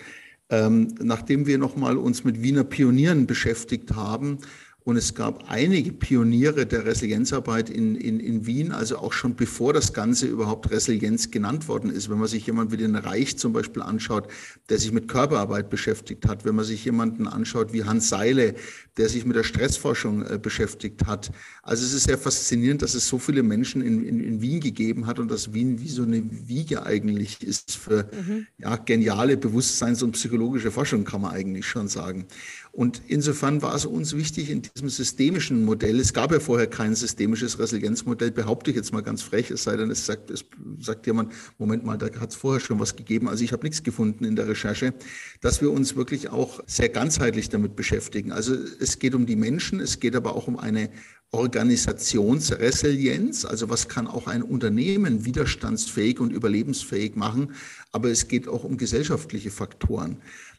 ähm, 0.49 0.95
nachdem 0.99 1.45
wir 1.45 1.57
nochmal 1.57 1.97
uns 1.97 2.23
mit 2.23 2.41
Wiener 2.41 2.63
Pionieren 2.63 3.27
beschäftigt 3.27 3.95
haben, 3.95 4.39
und 4.85 4.97
es 4.97 5.15
gab 5.15 5.49
einige 5.49 5.91
Pioniere 5.91 6.67
der 6.67 6.85
Resilienzarbeit 6.85 7.71
in, 7.71 7.95
in, 7.95 8.19
in 8.19 8.45
Wien, 8.45 8.71
also 8.71 8.99
auch 8.99 9.13
schon 9.13 9.35
bevor 9.35 9.73
das 9.73 9.93
Ganze 9.93 10.27
überhaupt 10.27 10.69
Resilienz 10.69 11.31
genannt 11.31 11.67
worden 11.67 11.89
ist. 11.89 12.07
Wenn 12.07 12.19
man 12.19 12.27
sich 12.27 12.45
jemanden 12.45 12.71
wie 12.71 12.77
den 12.77 12.95
Reich 12.95 13.35
zum 13.35 13.51
Beispiel 13.51 13.81
anschaut, 13.81 14.27
der 14.69 14.77
sich 14.77 14.91
mit 14.91 15.07
Körperarbeit 15.07 15.71
beschäftigt 15.71 16.27
hat, 16.27 16.45
wenn 16.45 16.53
man 16.53 16.65
sich 16.65 16.85
jemanden 16.85 17.27
anschaut 17.27 17.73
wie 17.73 17.83
Hans 17.83 18.09
Seile, 18.09 18.53
der 18.97 19.09
sich 19.09 19.25
mit 19.25 19.35
der 19.35 19.43
Stressforschung 19.43 20.23
äh, 20.23 20.37
beschäftigt 20.39 21.07
hat. 21.07 21.31
Also 21.63 21.83
es 21.83 21.93
ist 21.93 22.03
sehr 22.03 22.19
faszinierend, 22.19 22.83
dass 22.83 22.93
es 22.93 23.07
so 23.07 23.17
viele 23.17 23.41
Menschen 23.41 23.81
in, 23.81 24.05
in, 24.05 24.19
in 24.19 24.41
Wien 24.41 24.59
gegeben 24.59 25.07
hat 25.07 25.17
und 25.17 25.31
dass 25.31 25.51
Wien 25.51 25.81
wie 25.81 25.89
so 25.89 26.03
eine 26.03 26.23
Wiege 26.47 26.85
eigentlich 26.85 27.41
ist 27.41 27.75
für 27.75 28.07
mhm. 28.13 28.45
ja, 28.59 28.75
geniale 28.75 29.35
Bewusstseins- 29.35 30.03
und 30.03 30.11
psychologische 30.11 30.69
Forschung, 30.69 31.05
kann 31.05 31.21
man 31.21 31.31
eigentlich 31.31 31.65
schon 31.65 31.87
sagen. 31.87 32.27
Und 32.75 33.01
insofern 33.07 33.61
war 33.61 33.73
es 33.73 33.85
uns 33.85 34.17
wichtig, 34.17 34.49
in 34.49 34.61
diesem 34.61 34.89
systemischen 34.89 35.63
Modell, 35.63 35.97
es 35.97 36.11
gab 36.11 36.33
ja 36.33 36.41
vorher 36.41 36.67
kein 36.67 36.93
systemisches 36.93 37.57
Resilienzmodell, 37.57 38.31
behaupte 38.31 38.69
ich 38.69 38.75
jetzt 38.75 38.91
mal 38.91 38.99
ganz 38.99 39.21
frech, 39.21 39.49
es 39.49 39.63
sei 39.63 39.77
denn, 39.77 39.89
es 39.89 40.05
sagt, 40.05 40.29
es 40.29 40.43
sagt 40.81 41.07
jemand, 41.07 41.31
Moment 41.57 41.85
mal, 41.85 41.97
da 41.97 42.07
hat 42.19 42.31
es 42.31 42.35
vorher 42.35 42.59
schon 42.59 42.81
was 42.81 42.97
gegeben, 42.97 43.29
also 43.29 43.45
ich 43.45 43.53
habe 43.53 43.63
nichts 43.63 43.81
gefunden 43.81 44.25
in 44.25 44.35
der 44.35 44.49
Recherche, 44.49 44.93
dass 45.39 45.61
wir 45.61 45.71
uns 45.71 45.95
wirklich 45.95 46.31
auch 46.31 46.59
sehr 46.67 46.89
ganzheitlich 46.89 47.47
damit 47.47 47.77
beschäftigen. 47.77 48.33
Also 48.33 48.57
es 48.81 48.99
geht 48.99 49.15
um 49.15 49.25
die 49.25 49.37
Menschen, 49.37 49.79
es 49.79 50.01
geht 50.01 50.13
aber 50.13 50.35
auch 50.35 50.49
um 50.49 50.59
eine 50.59 50.89
Organisationsresilienz, 51.31 53.45
also 53.45 53.69
was 53.69 53.87
kann 53.87 54.07
auch 54.07 54.27
ein 54.27 54.43
Unternehmen 54.43 55.23
widerstandsfähig 55.23 56.19
und 56.19 56.33
überlebensfähig 56.33 57.15
machen, 57.15 57.53
aber 57.93 58.09
es 58.09 58.27
geht 58.27 58.49
auch 58.49 58.65
um 58.65 58.75
gesellschaftliche 58.77 59.49
Faktoren. 59.49 60.17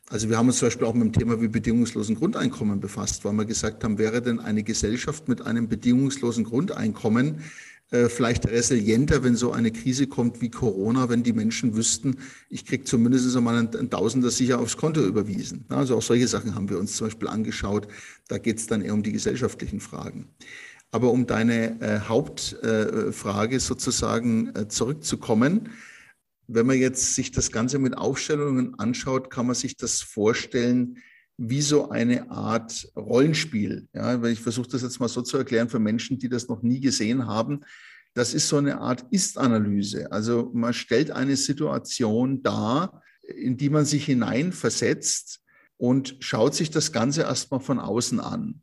Also 0.09 0.29
wir 0.31 0.39
haben 0.39 0.47
uns 0.47 0.59
zum 0.59 0.67
Beispiel 0.67 0.87
auch 0.87 0.95
mit 0.95 1.03
dem 1.03 1.13
Thema 1.13 1.41
wie 1.41 1.49
bedingungslosen 1.49 2.15
Grundeinkommen 2.15 2.79
befasst, 2.79 3.25
weil 3.25 3.33
wir 3.33 3.45
gesagt 3.45 3.83
haben, 3.83 3.99
wäre 3.99 4.23
denn 4.23 4.39
eine 4.39 4.63
Gesellschaft 4.63 5.29
mit 5.29 5.43
einem 5.43 5.69
bedingungslosen 5.69 6.45
Grundeinkommen 6.45 7.41
äh, 7.91 8.09
vielleicht 8.09 8.47
resilienter, 8.49 9.25
wenn 9.25 9.37
so 9.37 9.53
eine 9.53 9.71
Krise 9.71 10.07
kommt 10.07 10.41
wie 10.41 10.51
Corona, 10.51 11.09
wenn 11.09 11.23
die 11.23 11.33
Menschen 11.33 11.77
wüssten, 11.77 12.17
ich 12.51 12.65
kriege 12.65 12.85
zumindest 12.85 13.37
einmal 13.37 13.57
ein, 13.57 13.75
ein 13.77 13.91
Tausender 13.91 14.31
sicher 14.31 14.61
aufs 14.61 14.77
Konto 14.77 15.05
überwiesen. 15.05 15.65
Also 15.69 15.97
auch 15.97 16.03
solche 16.03 16.29
Sachen 16.29 16.55
haben 16.55 16.69
wir 16.69 16.79
uns 16.79 16.97
zum 16.97 17.09
Beispiel 17.09 17.29
angeschaut. 17.29 17.89
Da 18.29 18.39
geht 18.39 18.59
es 18.59 18.67
dann 18.67 18.83
eher 18.83 18.95
um 18.95 19.03
die 19.03 19.13
gesellschaftlichen 19.13 19.81
Fragen. 19.81 20.29
Aber 20.91 21.11
um 21.11 21.27
deine 21.27 21.81
äh, 21.81 22.01
Hauptfrage 22.01 23.57
äh, 23.57 23.61
sozusagen 23.61 24.55
äh, 24.55 24.69
zurückzukommen, 24.69 25.71
wenn 26.49 26.67
man 26.67 26.79
jetzt 26.79 27.15
sich 27.15 27.31
das 27.31 27.51
Ganze 27.51 27.79
mit 27.79 27.97
Aufstellungen 27.97 28.79
anschaut, 28.79 29.31
kann 29.31 29.47
man 29.47 29.55
sich 29.55 29.77
das 29.77 30.01
vorstellen 30.01 30.99
wie 31.39 31.61
so 31.61 31.91
eine 31.91 32.31
Art 32.31 32.89
Rollenspiel. 32.97 33.89
Ja, 33.93 34.23
ich 34.25 34.41
versuche 34.41 34.69
das 34.69 34.83
jetzt 34.83 35.01
mal 35.01 35.09
so 35.09 35.23
zu 35.23 35.37
erklären 35.37 35.69
für 35.69 35.79
Menschen, 35.79 36.19
die 36.19 36.29
das 36.29 36.49
noch 36.49 36.63
nie 36.63 36.81
gesehen 36.81 37.27
haben. 37.27 37.61
Das 38.15 38.33
ist 38.33 38.49
so 38.49 38.57
eine 38.57 38.81
Art 38.81 39.05
Ist-Analyse. 39.11 40.11
Also 40.11 40.51
man 40.55 40.73
stellt 40.73 41.11
eine 41.11 41.37
Situation 41.37 42.43
dar, 42.43 43.03
in 43.23 43.59
die 43.59 43.69
man 43.69 43.85
sich 43.85 44.07
hineinversetzt 44.07 45.41
und 45.77 46.17
schaut 46.21 46.55
sich 46.55 46.71
das 46.71 46.93
Ganze 46.93 47.23
erstmal 47.23 47.61
von 47.61 47.79
außen 47.79 48.21
an. 48.21 48.63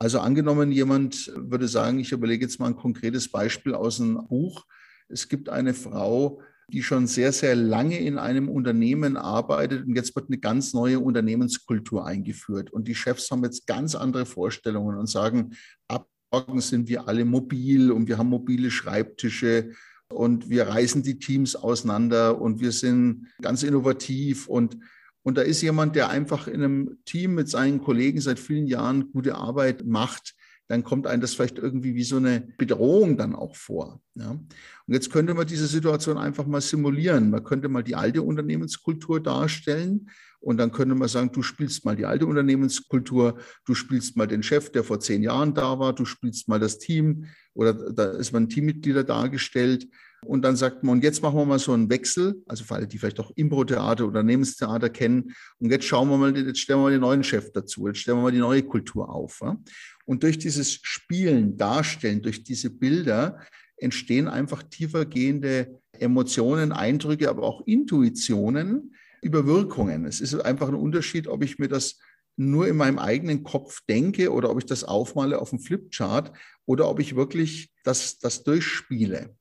Also 0.00 0.18
angenommen, 0.18 0.72
jemand 0.72 1.30
würde 1.36 1.68
sagen, 1.68 2.00
ich 2.00 2.10
überlege 2.10 2.44
jetzt 2.44 2.58
mal 2.58 2.68
ein 2.68 2.76
konkretes 2.76 3.30
Beispiel 3.30 3.74
aus 3.74 4.00
einem 4.00 4.26
Buch. 4.26 4.64
Es 5.08 5.28
gibt 5.28 5.48
eine 5.48 5.74
Frau, 5.74 6.40
die 6.70 6.82
schon 6.82 7.06
sehr, 7.06 7.32
sehr 7.32 7.54
lange 7.54 7.98
in 7.98 8.18
einem 8.18 8.48
Unternehmen 8.48 9.16
arbeitet 9.16 9.86
und 9.86 9.96
jetzt 9.96 10.14
wird 10.14 10.28
eine 10.28 10.38
ganz 10.38 10.72
neue 10.72 11.00
Unternehmenskultur 11.00 12.06
eingeführt. 12.06 12.72
Und 12.72 12.88
die 12.88 12.94
Chefs 12.94 13.30
haben 13.30 13.44
jetzt 13.44 13.66
ganz 13.66 13.94
andere 13.94 14.26
Vorstellungen 14.26 14.96
und 14.96 15.08
sagen, 15.08 15.50
ab 15.88 16.08
morgen 16.32 16.60
sind 16.60 16.88
wir 16.88 17.08
alle 17.08 17.24
mobil 17.24 17.90
und 17.90 18.08
wir 18.08 18.18
haben 18.18 18.28
mobile 18.28 18.70
Schreibtische 18.70 19.72
und 20.12 20.48
wir 20.48 20.68
reißen 20.68 21.02
die 21.02 21.18
Teams 21.18 21.56
auseinander 21.56 22.40
und 22.40 22.60
wir 22.60 22.72
sind 22.72 23.28
ganz 23.40 23.62
innovativ 23.62 24.48
und 24.48 24.78
und 25.22 25.36
da 25.36 25.42
ist 25.42 25.60
jemand, 25.60 25.96
der 25.96 26.08
einfach 26.08 26.48
in 26.48 26.62
einem 26.62 26.98
Team 27.04 27.34
mit 27.34 27.48
seinen 27.48 27.82
Kollegen 27.82 28.22
seit 28.22 28.38
vielen 28.38 28.66
Jahren 28.66 29.12
gute 29.12 29.34
Arbeit 29.34 29.84
macht, 29.84 30.34
dann 30.70 30.84
kommt 30.84 31.08
einem 31.08 31.20
das 31.20 31.34
vielleicht 31.34 31.58
irgendwie 31.58 31.96
wie 31.96 32.04
so 32.04 32.18
eine 32.18 32.46
Bedrohung 32.56 33.16
dann 33.16 33.34
auch 33.34 33.56
vor. 33.56 34.00
Ja. 34.14 34.30
Und 34.30 34.94
jetzt 34.94 35.10
könnte 35.10 35.34
man 35.34 35.48
diese 35.48 35.66
Situation 35.66 36.16
einfach 36.16 36.46
mal 36.46 36.60
simulieren. 36.60 37.30
Man 37.30 37.42
könnte 37.42 37.68
mal 37.68 37.82
die 37.82 37.96
alte 37.96 38.22
Unternehmenskultur 38.22 39.20
darstellen 39.20 40.08
und 40.38 40.58
dann 40.58 40.70
könnte 40.70 40.94
man 40.94 41.08
sagen, 41.08 41.32
du 41.32 41.42
spielst 41.42 41.84
mal 41.84 41.96
die 41.96 42.06
alte 42.06 42.24
Unternehmenskultur, 42.24 43.38
du 43.64 43.74
spielst 43.74 44.16
mal 44.16 44.28
den 44.28 44.44
Chef, 44.44 44.70
der 44.70 44.84
vor 44.84 45.00
zehn 45.00 45.24
Jahren 45.24 45.54
da 45.54 45.80
war, 45.80 45.92
du 45.92 46.04
spielst 46.04 46.46
mal 46.46 46.60
das 46.60 46.78
Team 46.78 47.24
oder 47.52 47.74
da 47.74 48.12
ist 48.12 48.30
man 48.30 48.48
Teammitglieder 48.48 49.02
dargestellt. 49.02 49.88
Und 50.26 50.42
dann 50.42 50.56
sagt 50.56 50.82
man, 50.82 50.96
und 50.96 51.04
jetzt 51.04 51.22
machen 51.22 51.38
wir 51.38 51.46
mal 51.46 51.58
so 51.58 51.72
einen 51.72 51.88
Wechsel, 51.88 52.42
also 52.46 52.64
für 52.64 52.74
alle, 52.74 52.86
die 52.86 52.98
vielleicht 52.98 53.20
auch 53.20 53.30
Impro-Theater, 53.36 54.04
Unternehmenstheater 54.06 54.90
kennen. 54.90 55.34
Und 55.58 55.70
jetzt 55.70 55.86
schauen 55.86 56.08
wir 56.10 56.18
mal, 56.18 56.36
jetzt 56.36 56.60
stellen 56.60 56.78
wir 56.78 56.84
mal 56.84 56.92
den 56.92 57.00
neuen 57.00 57.24
Chef 57.24 57.50
dazu, 57.52 57.86
jetzt 57.86 58.00
stellen 58.00 58.18
wir 58.18 58.22
mal 58.22 58.32
die 58.32 58.38
neue 58.38 58.62
Kultur 58.62 59.08
auf. 59.08 59.40
Ja? 59.42 59.56
Und 60.04 60.22
durch 60.22 60.38
dieses 60.38 60.74
Spielen, 60.82 61.56
Darstellen, 61.56 62.20
durch 62.20 62.44
diese 62.44 62.70
Bilder 62.70 63.40
entstehen 63.78 64.28
einfach 64.28 64.62
tiefergehende 64.62 65.80
Emotionen, 65.98 66.72
Eindrücke, 66.72 67.28
aber 67.30 67.42
auch 67.42 67.66
Intuitionen 67.66 68.94
über 69.22 69.46
Wirkungen. 69.46 70.04
Es 70.04 70.20
ist 70.20 70.34
einfach 70.34 70.68
ein 70.68 70.74
Unterschied, 70.74 71.28
ob 71.28 71.42
ich 71.42 71.58
mir 71.58 71.68
das 71.68 71.98
nur 72.36 72.68
in 72.68 72.76
meinem 72.76 72.98
eigenen 72.98 73.42
Kopf 73.42 73.80
denke 73.88 74.32
oder 74.32 74.50
ob 74.50 74.58
ich 74.58 74.66
das 74.66 74.84
aufmale 74.84 75.38
auf 75.38 75.50
dem 75.50 75.60
Flipchart 75.60 76.32
oder 76.64 76.88
ob 76.88 77.00
ich 77.00 77.16
wirklich 77.16 77.70
das, 77.84 78.18
das 78.18 78.44
durchspiele. 78.44 79.36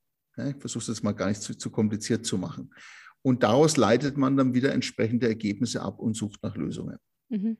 Ich 0.47 0.57
versuche 0.57 0.81
es 0.81 0.87
jetzt 0.87 1.03
mal 1.03 1.11
gar 1.11 1.27
nicht 1.27 1.41
zu, 1.41 1.57
zu 1.57 1.69
kompliziert 1.69 2.25
zu 2.25 2.37
machen. 2.37 2.73
Und 3.21 3.43
daraus 3.43 3.77
leitet 3.77 4.17
man 4.17 4.37
dann 4.37 4.53
wieder 4.53 4.73
entsprechende 4.73 5.27
Ergebnisse 5.27 5.81
ab 5.81 5.99
und 5.99 6.15
sucht 6.15 6.41
nach 6.41 6.55
Lösungen. 6.55 6.97
Mhm 7.29 7.57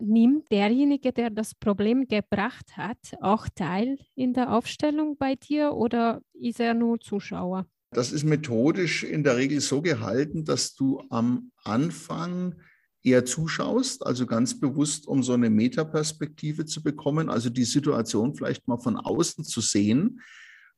nimmt 0.00 0.50
derjenige, 0.50 1.12
der 1.12 1.30
das 1.30 1.54
Problem 1.54 2.06
gebracht 2.06 2.76
hat, 2.76 2.98
auch 3.20 3.48
teil 3.54 3.98
in 4.14 4.32
der 4.32 4.52
Aufstellung 4.52 5.16
bei 5.16 5.34
dir 5.34 5.72
oder 5.72 6.22
ist 6.34 6.60
er 6.60 6.74
nur 6.74 7.00
Zuschauer? 7.00 7.66
Das 7.90 8.12
ist 8.12 8.24
methodisch 8.24 9.04
in 9.04 9.22
der 9.22 9.36
Regel 9.36 9.60
so 9.60 9.82
gehalten, 9.82 10.44
dass 10.44 10.74
du 10.74 11.02
am 11.10 11.52
Anfang 11.64 12.54
eher 13.02 13.24
zuschaust, 13.24 14.06
also 14.06 14.26
ganz 14.26 14.58
bewusst, 14.58 15.06
um 15.06 15.22
so 15.22 15.34
eine 15.34 15.50
Metaperspektive 15.50 16.64
zu 16.64 16.82
bekommen, 16.82 17.28
also 17.28 17.50
die 17.50 17.64
Situation 17.64 18.34
vielleicht 18.34 18.66
mal 18.68 18.78
von 18.78 18.96
außen 18.96 19.44
zu 19.44 19.60
sehen 19.60 20.20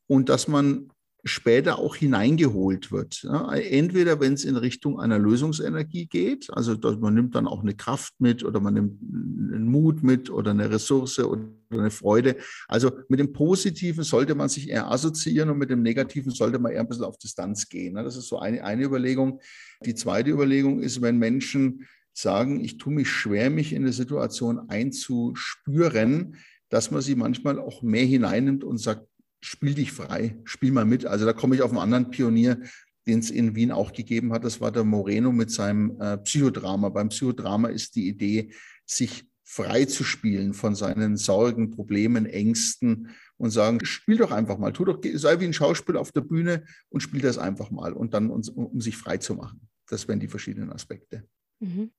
und 0.07 0.29
dass 0.29 0.49
man 0.49 0.89
später 1.25 1.79
auch 1.79 1.97
hineingeholt 1.97 2.93
wird. 2.93 3.23
Ja, 3.23 3.53
entweder 3.55 4.21
wenn 4.21 4.35
es 4.35 4.45
in 4.45 4.57
Richtung 4.57 5.01
einer 5.01 5.19
Lösungsenergie 5.19 6.07
geht, 6.07 6.49
also 6.53 6.77
man 7.01 7.15
nimmt 7.15 7.35
dann 7.35 7.47
auch 7.47 7.63
eine 7.63 7.75
Kraft 7.75 8.15
mit 8.19 8.45
oder 8.45 8.61
man 8.61 8.75
nimmt 8.75 9.01
einen 9.03 9.67
Mut 9.69 10.03
mit 10.03 10.29
oder 10.29 10.51
eine 10.51 10.71
Ressource 10.71 11.19
oder 11.19 11.43
eine 11.71 11.91
Freude. 11.91 12.37
Also 12.69 12.93
mit 13.09 13.21
dem 13.21 13.33
Positiven 13.33 14.05
sollte 14.05 14.35
man 14.35 14.51
sich 14.51 14.69
eher 14.69 14.91
assoziieren 14.91 15.49
und 15.49 15.59
mit 15.59 15.71
dem 15.71 15.83
Negativen 15.83 16.31
sollte 16.31 16.59
man 16.59 16.73
eher 16.73 16.81
ein 16.81 16.89
bisschen 16.89 17.05
auf 17.05 17.17
Distanz 17.17 17.69
gehen. 17.69 17.95
Das 17.95 18.17
ist 18.17 18.29
so 18.29 18.39
eine, 18.39 18.63
eine 18.63 18.85
Überlegung. 18.85 19.41
Die 19.85 19.95
zweite 19.95 20.31
Überlegung 20.31 20.81
ist, 20.81 21.01
wenn 21.01 21.19
Menschen 21.19 21.87
sagen, 22.13 22.63
ich 22.63 22.77
tue 22.77 22.93
mich 22.93 23.09
schwer, 23.09 23.49
mich 23.49 23.73
in 23.73 23.83
eine 23.83 23.93
Situation 23.93 24.69
einzuspüren, 24.69 26.37
dass 26.69 26.91
man 26.91 27.01
sie 27.01 27.15
manchmal 27.15 27.59
auch 27.59 27.83
mehr 27.83 28.05
hineinnimmt 28.05 28.63
und 28.63 28.79
sagt, 28.79 29.07
spiel 29.45 29.75
dich 29.75 29.93
frei, 29.93 30.39
spiel 30.45 30.73
mal 30.73 30.87
mit. 30.87 31.05
Also 31.05 31.27
da 31.27 31.33
komme 31.33 31.55
ich 31.55 31.63
auf 31.63 31.71
einen 31.71 31.81
anderen 31.81 32.11
Pionier, 32.11 32.61
den 33.07 33.19
es 33.19 33.31
in 33.31 33.55
Wien 33.55 33.73
auch 33.73 33.93
gegeben 33.93 34.33
hat. 34.33 34.45
Das 34.45 34.61
war 34.61 34.73
der 34.73 34.85
Moreno 34.85 35.33
mit 35.33 35.51
seinem 35.51 36.01
äh, 36.01 36.17
Psychodrama. 36.19 36.89
Beim 36.89 37.11
Psychodrama 37.11 37.69
ist 37.69 37.95
die 37.95 38.09
Idee, 38.09 38.53
sich 38.87 39.27
frei 39.43 39.85
zu 39.85 40.03
spielen 40.03 40.55
von 40.55 40.75
seinen 40.75 41.19
Sorgen, 41.19 41.71
Problemen, 41.71 42.25
Ängsten 42.25 43.11
und 43.37 43.51
sagen, 43.51 43.85
spiel 43.85 44.17
doch 44.17 44.31
einfach 44.31 44.57
mal, 44.57 44.73
tu 44.73 44.87
doch, 44.87 44.99
sei 45.15 45.39
wie 45.41 45.45
ein 45.45 45.53
Schauspiel 45.53 45.99
auf 45.99 46.13
der 46.13 46.23
Bühne 46.23 46.65
und 46.89 47.03
spiel 47.03 47.21
das 47.21 47.37
einfach 47.37 47.71
mal 47.71 47.93
und 47.93 48.15
dann, 48.15 48.31
um, 48.31 48.41
um 48.55 48.81
sich 48.81 48.97
frei 48.97 49.19
zu 49.19 49.35
machen. 49.35 49.69
Das 49.89 50.09
wären 50.09 50.21
die 50.21 50.29
verschiedenen 50.29 50.73
Aspekte. 50.73 51.29
Mhm. 51.61 51.93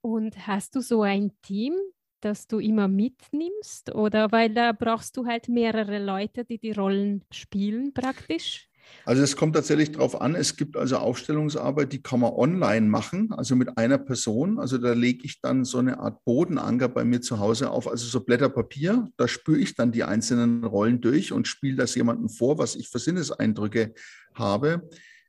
Und 0.00 0.46
hast 0.46 0.76
du 0.76 0.80
so 0.80 1.02
ein 1.02 1.32
Team, 1.42 1.74
das 2.20 2.46
du 2.46 2.58
immer 2.58 2.88
mitnimmst? 2.88 3.94
Oder 3.94 4.32
weil 4.32 4.52
da 4.52 4.72
brauchst 4.72 5.16
du 5.16 5.26
halt 5.26 5.48
mehrere 5.48 6.04
Leute, 6.04 6.44
die 6.44 6.58
die 6.58 6.72
Rollen 6.72 7.24
spielen 7.30 7.92
praktisch? 7.92 8.68
Also 9.04 9.22
es 9.22 9.36
kommt 9.36 9.54
tatsächlich 9.54 9.92
darauf 9.92 10.20
an, 10.20 10.34
es 10.34 10.56
gibt 10.56 10.76
also 10.76 10.98
Aufstellungsarbeit, 10.98 11.92
die 11.92 12.02
kann 12.02 12.20
man 12.20 12.32
online 12.32 12.86
machen, 12.86 13.32
also 13.32 13.54
mit 13.54 13.78
einer 13.78 13.98
Person. 13.98 14.58
Also 14.58 14.78
da 14.78 14.92
lege 14.92 15.24
ich 15.24 15.40
dann 15.40 15.64
so 15.64 15.78
eine 15.78 15.98
Art 16.00 16.24
Bodenanker 16.24 16.88
bei 16.88 17.04
mir 17.04 17.20
zu 17.20 17.38
Hause 17.38 17.70
auf, 17.70 17.88
also 17.88 18.06
so 18.06 18.20
Blätter 18.20 18.48
Papier. 18.48 19.08
Da 19.16 19.28
spüre 19.28 19.58
ich 19.58 19.74
dann 19.74 19.92
die 19.92 20.04
einzelnen 20.04 20.64
Rollen 20.64 21.00
durch 21.00 21.32
und 21.32 21.46
spiele 21.46 21.76
das 21.76 21.94
jemandem 21.94 22.28
vor, 22.28 22.58
was 22.58 22.74
ich 22.74 22.88
für 22.88 22.98
Sinneseindrücke 22.98 23.94
habe. 24.34 24.88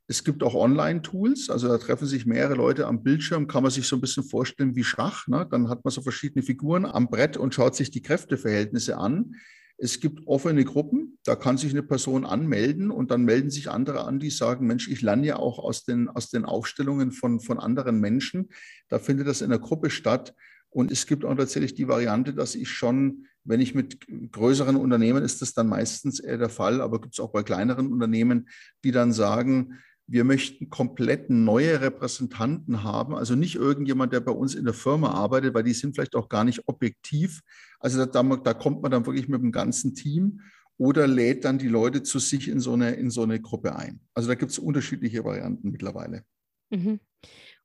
Es 0.09 0.23
gibt 0.23 0.41
auch 0.41 0.55
Online-Tools, 0.55 1.49
also 1.49 1.67
da 1.67 1.77
treffen 1.77 2.07
sich 2.07 2.25
mehrere 2.25 2.55
Leute 2.55 2.87
am 2.87 3.03
Bildschirm, 3.03 3.47
kann 3.47 3.63
man 3.63 3.71
sich 3.71 3.87
so 3.87 3.97
ein 3.97 4.01
bisschen 4.01 4.23
vorstellen 4.23 4.75
wie 4.75 4.85
Schach. 4.85 5.27
Ne? 5.27 5.45
Dann 5.51 5.67
hat 5.67 5.83
man 5.83 5.91
so 5.91 6.01
verschiedene 6.01 6.43
Figuren 6.43 6.85
am 6.85 7.09
Brett 7.09 7.35
und 7.35 7.53
schaut 7.53 7.75
sich 7.75 7.91
die 7.91 8.01
Kräfteverhältnisse 8.01 8.97
an. 8.97 9.35
Es 9.77 9.99
gibt 9.99 10.25
offene 10.25 10.63
Gruppen, 10.63 11.19
da 11.23 11.35
kann 11.35 11.57
sich 11.57 11.71
eine 11.71 11.83
Person 11.83 12.25
anmelden 12.25 12.89
und 12.89 13.11
dann 13.11 13.25
melden 13.25 13.51
sich 13.51 13.69
andere 13.69 14.05
an, 14.05 14.19
die 14.19 14.29
sagen, 14.29 14.65
Mensch, 14.65 14.87
ich 14.87 15.01
lerne 15.01 15.27
ja 15.27 15.35
auch 15.35 15.59
aus 15.59 15.83
den, 15.83 16.07
aus 16.07 16.29
den 16.29 16.45
Aufstellungen 16.45 17.11
von, 17.11 17.41
von 17.41 17.59
anderen 17.59 17.99
Menschen. 17.99 18.49
Da 18.87 18.99
findet 18.99 19.27
das 19.27 19.41
in 19.41 19.49
der 19.49 19.59
Gruppe 19.59 19.89
statt. 19.89 20.33
Und 20.69 20.91
es 20.91 21.05
gibt 21.05 21.25
auch 21.25 21.35
tatsächlich 21.35 21.75
die 21.75 21.87
Variante, 21.87 22.33
dass 22.33 22.55
ich 22.55 22.69
schon, 22.69 23.27
wenn 23.43 23.59
ich 23.59 23.75
mit 23.75 24.07
größeren 24.31 24.77
Unternehmen, 24.77 25.23
ist 25.23 25.41
das 25.41 25.53
dann 25.53 25.67
meistens 25.67 26.19
eher 26.19 26.37
der 26.37 26.49
Fall, 26.49 26.81
aber 26.81 26.99
gibt 26.99 27.13
es 27.13 27.19
auch 27.19 27.31
bei 27.31 27.43
kleineren 27.43 27.91
Unternehmen, 27.91 28.49
die 28.83 28.91
dann 28.91 29.11
sagen, 29.13 29.79
wir 30.07 30.23
möchten 30.23 30.69
komplett 30.69 31.29
neue 31.29 31.81
Repräsentanten 31.81 32.83
haben, 32.83 33.13
also 33.13 33.35
nicht 33.35 33.55
irgendjemand, 33.55 34.13
der 34.13 34.21
bei 34.21 34.31
uns 34.31 34.55
in 34.55 34.63
der 34.63 34.73
Firma 34.73 35.11
arbeitet, 35.11 35.53
weil 35.53 35.63
die 35.63 35.73
sind 35.73 35.95
vielleicht 35.95 36.15
auch 36.15 36.29
gar 36.29 36.45
nicht 36.45 36.67
objektiv. 36.67 37.41
Also 37.79 38.05
da, 38.05 38.23
da 38.23 38.53
kommt 38.53 38.81
man 38.81 38.91
dann 38.91 39.05
wirklich 39.05 39.27
mit 39.27 39.41
dem 39.41 39.51
ganzen 39.51 39.95
Team 39.95 40.41
oder 40.77 41.07
lädt 41.07 41.43
dann 41.43 41.57
die 41.57 41.67
Leute 41.67 42.03
zu 42.03 42.19
sich 42.19 42.47
in 42.47 42.61
so 42.61 42.73
eine, 42.73 42.91
in 42.91 43.09
so 43.09 43.23
eine 43.23 43.41
Gruppe 43.41 43.75
ein. 43.75 43.99
Also 44.13 44.29
da 44.29 44.35
gibt 44.35 44.51
es 44.51 44.59
unterschiedliche 44.59 45.25
Varianten 45.25 45.71
mittlerweile. 45.71 46.23
Mhm. 46.69 46.99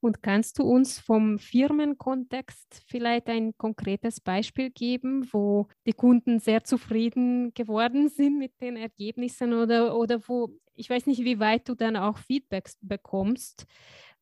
Und 0.02 0.20
kannst 0.20 0.58
du 0.58 0.64
uns 0.64 0.98
vom 0.98 1.38
Firmenkontext 1.38 2.82
vielleicht 2.88 3.28
ein 3.28 3.56
konkretes 3.56 4.20
Beispiel 4.20 4.70
geben, 4.70 5.28
wo 5.32 5.68
die 5.86 5.92
Kunden 5.92 6.40
sehr 6.40 6.64
zufrieden 6.64 7.54
geworden 7.54 8.08
sind 8.08 8.36
mit 8.36 8.60
den 8.60 8.76
Ergebnissen 8.76 9.54
oder, 9.54 9.96
oder 9.96 10.20
wo, 10.26 10.58
ich 10.74 10.90
weiß 10.90 11.06
nicht, 11.06 11.22
wie 11.24 11.38
weit 11.38 11.68
du 11.68 11.76
dann 11.76 11.94
auch 11.94 12.18
Feedbacks 12.18 12.76
bekommst, 12.80 13.64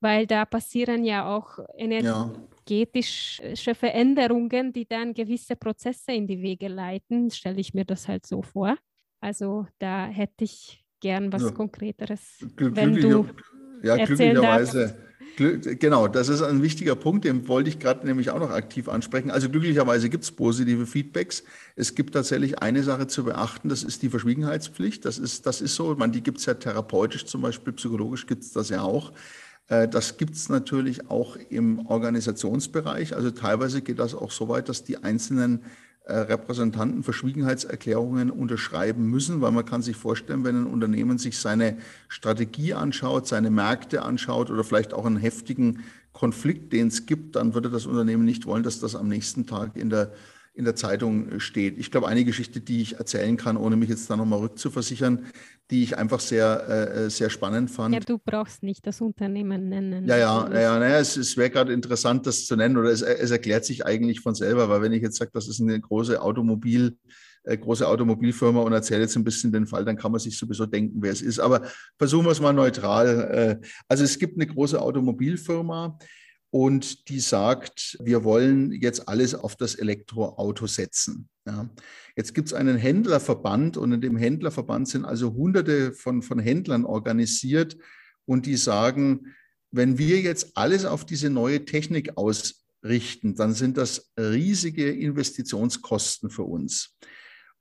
weil 0.00 0.26
da 0.26 0.44
passieren 0.44 1.02
ja 1.02 1.34
auch 1.34 1.58
energetische 1.78 3.54
ja. 3.54 3.75
Veränderungen, 3.75 4.75
die 4.75 4.87
dann 4.87 5.14
gewisse 5.14 5.56
Prozesse 5.56 6.12
in 6.12 6.26
die 6.26 6.42
Wege 6.42 6.68
leiten, 6.68 7.30
stelle 7.30 7.58
ich 7.58 7.72
mir 7.72 7.87
das 7.87 8.06
halt 8.06 8.26
so 8.26 8.42
vor. 8.42 8.76
Also 9.20 9.66
da 9.78 10.08
hätte 10.08 10.44
ich 10.44 10.84
gern 11.00 11.32
was 11.32 11.44
ja. 11.44 11.50
Konkreteres, 11.52 12.46
wenn 12.58 12.96
du 12.96 13.25
ja, 13.82 13.96
glücklicherweise. 13.96 15.10
Genau, 15.37 16.08
das 16.08 16.28
ist 16.28 16.42
ein 16.42 16.62
wichtiger 16.62 16.94
Punkt, 16.94 17.25
den 17.25 17.49
wollte 17.49 17.70
ich 17.70 17.78
gerade 17.78 18.06
nämlich 18.06 18.30
auch 18.30 18.38
noch 18.38 18.50
aktiv 18.50 18.88
ansprechen. 18.88 19.30
Also 19.30 19.49
glücklicherweise 19.49 20.08
gibt 20.08 20.25
es 20.25 20.30
positive 20.30 20.87
Feedbacks. 20.87 21.44
Es 21.76 21.94
gibt 21.94 22.14
tatsächlich 22.14 22.58
eine 22.58 22.82
Sache 22.82 23.06
zu 23.06 23.25
beachten, 23.25 23.68
das 23.68 23.82
ist 23.82 24.02
die 24.02 24.10
Verschwiegenheitspflicht. 24.10 25.04
Das 25.04 25.18
ist, 25.18 25.46
das 25.46 25.60
ist 25.60 25.75
so, 25.75 25.94
man, 25.94 26.12
die 26.12 26.22
gibt 26.22 26.38
es 26.38 26.46
ja 26.46 26.54
therapeutisch 26.54 27.25
zum 27.25 27.42
Beispiel, 27.42 27.72
psychologisch 27.72 28.26
gibt 28.26 28.42
es 28.42 28.52
das 28.52 28.68
ja 28.68 28.82
auch. 28.82 29.12
Äh, 29.68 29.88
das 29.88 30.18
gibt 30.18 30.34
es 30.34 30.49
natürlich 30.50 31.08
auch 31.10 31.37
im 31.49 31.87
Organisationsbereich. 31.87 33.14
Also 33.16 33.30
teilweise 33.30 33.80
geht 33.80 33.99
das 33.99 34.14
auch 34.14 34.30
so 34.30 34.49
weit, 34.49 34.68
dass 34.68 34.84
die 34.84 35.02
einzelnen 35.02 35.64
Repräsentanten 36.07 37.02
Verschwiegenheitserklärungen 37.02 38.30
unterschreiben 38.30 39.07
müssen, 39.07 39.40
weil 39.40 39.52
man 39.52 39.64
kann 39.64 39.83
sich 39.83 39.97
vorstellen, 39.97 40.45
wenn 40.45 40.62
ein 40.62 40.66
Unternehmen 40.66 41.19
sich 41.19 41.38
seine 41.38 41.78
Strategie 42.09 42.75
anschaut, 42.75 43.28
seine 43.28 43.50
Märkte 43.50 44.02
anschaut 44.02 44.50
oder 44.50 44.64
vielleicht 44.64 44.92
auch 44.92 45.07
einen 45.07 45.19
heftigen 45.19 45.85
Konflikt, 46.12 46.73
den 46.73 46.88
es 46.88 47.07
gibt, 47.07 47.37
dann 47.37 47.54
würde 47.54 47.71
das 47.71 47.87
Unternehmen 47.87 48.25
nicht 48.25 48.47
wollen, 48.47 48.62
dass 48.62 48.80
das 48.80 48.97
am 48.97 49.09
nächsten 49.09 49.47
Tag 49.47 49.76
in 49.76 49.90
der 49.90 50.12
in 50.52 50.64
der 50.64 50.76
Zeitung 50.76 51.40
steht. 51.40 51.78
Ich 51.78 51.90
glaube, 51.90 52.09
eine 52.09 52.25
Geschichte, 52.25 52.61
die 52.61 52.83
ich 52.83 52.97
erzählen 52.97 53.37
kann, 53.37 53.57
ohne 53.57 53.76
mich 53.76 53.88
jetzt 53.88 54.11
da 54.11 54.16
nochmal 54.16 54.40
rückzuversichern, 54.40 55.26
die 55.71 55.85
ich 55.85 55.97
einfach 55.97 56.21
sehr, 56.21 56.69
äh, 56.69 57.11
sehr 57.11 57.30
spannend 57.30 57.71
fand. 57.71 57.95
Ja, 57.95 58.00
du 58.00 58.19
brauchst 58.19 58.62
nicht 58.62 58.87
das 58.87 59.00
Unternehmen 59.00 59.69
nennen. 59.69 60.07
Ja, 60.07 60.16
ja, 60.16 60.49
ja, 60.52 60.61
ja 60.61 60.78
naja, 60.78 60.99
es, 60.99 61.16
es 61.16 61.37
wäre 61.37 61.50
gerade 61.50 61.73
interessant, 61.73 62.26
das 62.26 62.47
zu 62.47 62.57
nennen 62.57 62.76
oder 62.76 62.90
es, 62.90 63.02
es 63.02 63.30
erklärt 63.30 63.64
sich 63.64 63.87
eigentlich 63.87 64.21
von 64.21 64.35
selber, 64.35 64.69
weil 64.69 64.83
wenn 64.83 64.92
ich 64.92 65.02
jetzt 65.02 65.19
sage, 65.19 65.30
das 65.33 65.49
ist 65.49 65.61
eine 65.61 65.80
große 65.80 66.21
Automobil- 66.21 66.97
äh, 67.45 67.57
große 67.57 67.88
Automobilfirma 67.88 68.61
und 68.61 68.73
erzähle 68.73 69.02
jetzt 69.02 69.16
ein 69.16 69.25
bisschen 69.25 69.50
den 69.50 69.66
Fall, 69.66 69.85
dann 69.85 69.97
kann 69.97 70.12
man 70.12 70.21
sich 70.21 70.37
sowieso 70.37 70.66
denken, 70.66 70.99
wer 71.00 71.12
es 71.12 71.23
ist. 71.23 71.38
Aber 71.38 71.62
versuchen 71.97 72.26
wir 72.26 72.33
es 72.33 72.40
mal 72.40 72.52
neutral. 72.52 73.61
Äh, 73.62 73.66
also 73.88 74.04
es 74.04 74.19
gibt 74.19 74.37
eine 74.37 74.47
große 74.47 74.80
Automobilfirma, 74.80 75.99
und 76.50 77.09
die 77.09 77.21
sagt, 77.21 77.97
wir 78.02 78.25
wollen 78.25 78.73
jetzt 78.73 79.09
alles 79.09 79.35
auf 79.35 79.54
das 79.54 79.76
Elektroauto 79.76 80.66
setzen. 80.66 81.28
Ja. 81.47 81.71
Jetzt 82.16 82.35
gibt 82.35 82.49
es 82.49 82.54
einen 82.54 82.76
Händlerverband 82.76 83.76
und 83.76 83.92
in 83.92 84.00
dem 84.00 84.16
Händlerverband 84.16 84.88
sind 84.88 85.04
also 85.04 85.33
hunderte 85.33 85.92
von, 85.92 86.23
von 86.23 86.38
Händlern 86.40 86.85
organisiert 86.85 87.76
und 88.25 88.47
die 88.47 88.57
sagen, 88.57 89.35
wenn 89.71 89.99
wir 89.99 90.21
jetzt 90.21 90.57
alles 90.57 90.85
auf 90.85 91.07
diese 91.07 91.30
neue 91.30 91.64
Technik 91.64 92.16
ausrichten, 92.16 93.37
dann 93.37 93.54
sind 93.54 93.76
das 93.76 94.12
riesige 94.19 94.90
Investitionskosten 94.90 96.30
für 96.30 96.42
uns. 96.42 96.97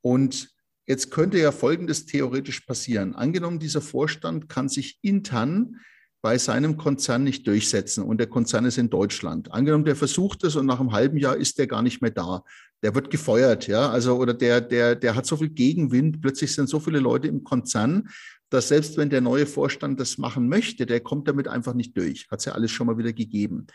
Und 0.01 0.49
jetzt 0.87 1.11
könnte 1.11 1.37
ja 1.37 1.51
Folgendes 1.51 2.07
theoretisch 2.07 2.61
passieren. 2.61 3.13
Angenommen, 3.13 3.59
dieser 3.59 3.81
Vorstand 3.81 4.49
kann 4.49 4.67
sich 4.67 4.97
intern 5.03 5.75
bei 6.21 6.37
seinem 6.37 6.77
Konzern 6.77 7.23
nicht 7.23 7.47
durchsetzen 7.47 8.03
und 8.03 8.19
der 8.19 8.27
Konzern 8.27 8.65
ist 8.65 8.77
in 8.77 8.89
Deutschland. 8.89 9.51
Angenommen, 9.53 9.85
der 9.85 9.95
versucht 9.95 10.43
es 10.43 10.55
und 10.55 10.65
nach 10.65 10.79
einem 10.79 10.91
halben 10.91 11.17
Jahr 11.17 11.37
ist 11.37 11.57
der 11.57 11.67
gar 11.67 11.81
nicht 11.81 12.01
mehr 12.01 12.11
da. 12.11 12.43
Der 12.81 12.93
wird 12.95 13.09
gefeuert, 13.09 13.67
ja, 13.67 13.89
also 13.89 14.17
oder 14.17 14.33
der, 14.33 14.61
der, 14.61 14.95
der 14.95 15.15
hat 15.15 15.25
so 15.25 15.37
viel 15.37 15.49
Gegenwind. 15.49 16.21
Plötzlich 16.21 16.53
sind 16.53 16.67
so 16.67 16.79
viele 16.79 16.99
Leute 16.99 17.27
im 17.27 17.43
Konzern, 17.43 18.09
dass 18.49 18.67
selbst 18.67 18.97
wenn 18.97 19.09
der 19.09 19.21
neue 19.21 19.45
Vorstand 19.45 19.99
das 19.99 20.17
machen 20.17 20.49
möchte, 20.49 20.85
der 20.85 20.99
kommt 20.99 21.27
damit 21.27 21.47
einfach 21.47 21.73
nicht 21.73 21.95
durch. 21.95 22.27
Hat 22.29 22.39
es 22.39 22.45
ja 22.45 22.53
alles 22.53 22.71
schon 22.71 22.87
mal 22.87 22.97
wieder 22.97 23.13
gegeben. 23.13 23.67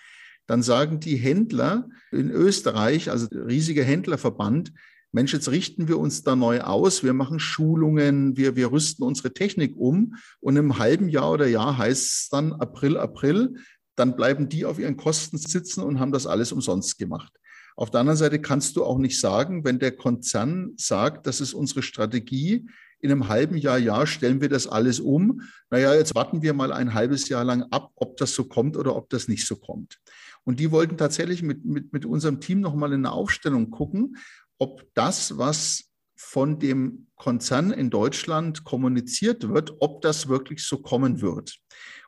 Dann 0.46 0.62
sagen 0.62 1.00
die 1.00 1.16
Händler 1.16 1.88
in 2.12 2.30
Österreich, 2.30 3.11
also 3.11 3.26
riesiger 3.33 3.85
Händlerverband, 3.85 4.72
Mensch, 5.14 5.33
jetzt 5.33 5.48
richten 5.48 5.87
wir 5.87 6.00
uns 6.00 6.24
da 6.24 6.35
neu 6.35 6.61
aus, 6.62 7.05
wir 7.05 7.12
machen 7.12 7.38
Schulungen, 7.38 8.37
wir, 8.37 8.57
wir 8.57 8.72
rüsten 8.72 9.05
unsere 9.05 9.33
Technik 9.33 9.77
um 9.77 10.16
und 10.40 10.57
im 10.57 10.81
halben 10.81 11.09
Jahr 11.09 11.31
oder 11.31 11.46
Jahr 11.46 11.79
heißt 11.79 12.05
es 12.05 12.29
dann 12.31 12.53
April, 12.53 12.96
April, 12.96 13.55
dann 13.94 14.16
bleiben 14.16 14.48
die 14.48 14.64
auf 14.64 14.81
ihren 14.81 14.96
Kosten 14.96 15.38
sitzen 15.38 15.85
und 15.85 16.00
haben 16.00 16.11
das 16.11 16.27
alles 16.27 16.50
umsonst 16.50 16.98
gemacht. 16.98 17.33
Auf 17.77 17.92
der 17.92 18.00
anderen 18.00 18.16
Seite 18.16 18.40
kannst 18.40 18.74
du 18.74 18.85
auch 18.85 18.98
nicht 18.98 19.20
sagen, 19.20 19.64
wenn 19.64 19.79
der 19.79 19.92
Konzern 19.92 20.72
sagt, 20.77 21.29
das 21.29 21.40
ist 21.40 21.55
unsere 21.55 21.85
Strategie, 21.85 22.66
in 22.98 23.12
einem 23.12 23.29
halben 23.29 23.57
Jahr, 23.57 23.79
ja, 23.79 24.07
stellen 24.07 24.40
wir 24.40 24.48
das 24.48 24.66
alles 24.66 24.98
um. 24.98 25.42
Naja, 25.70 25.94
jetzt 25.94 26.14
warten 26.16 26.42
wir 26.42 26.55
mal 26.55 26.72
ein 26.72 26.94
halbes 26.94 27.29
Jahr 27.29 27.44
lang 27.44 27.62
ab, 27.70 27.92
ob 27.94 28.16
das 28.16 28.35
so 28.35 28.44
kommt 28.44 28.77
oder 28.77 28.96
ob 28.96 29.11
das 29.11 29.29
nicht 29.29 29.46
so 29.46 29.57
kommt. 29.57 29.98
Und 30.44 30.59
die 30.59 30.70
wollten 30.70 30.96
tatsächlich 30.96 31.42
mit, 31.42 31.64
mit, 31.64 31.92
mit 31.92 32.05
unserem 32.05 32.40
Team 32.40 32.61
nochmal 32.61 32.92
in 32.92 33.07
eine 33.07 33.12
Aufstellung 33.12 33.70
gucken 33.70 34.16
ob 34.59 34.87
das, 34.95 35.38
was 35.38 35.85
von 36.17 36.59
dem 36.59 37.07
Konzern 37.17 37.71
in 37.71 37.90
Deutschland 37.90 38.64
kommuniziert 38.64 39.49
wird, 39.49 39.75
ob 39.81 40.03
das 40.03 40.29
wirklich 40.29 40.64
so 40.64 40.79
kommen 40.79 41.21
wird. 41.21 41.59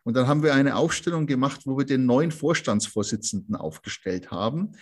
Und 0.05 0.15
dann 0.15 0.27
haben 0.27 0.43
wir 0.43 0.55
eine 0.55 0.77
Aufstellung 0.77 1.27
gemacht, 1.27 1.63
wo 1.65 1.77
wir 1.79 1.85
den 1.85 2.07
neuen 2.07 2.31
Vorstandsvorsitzenden 2.31 3.57
aufgestellt 3.57 4.31
haben. 4.31 4.73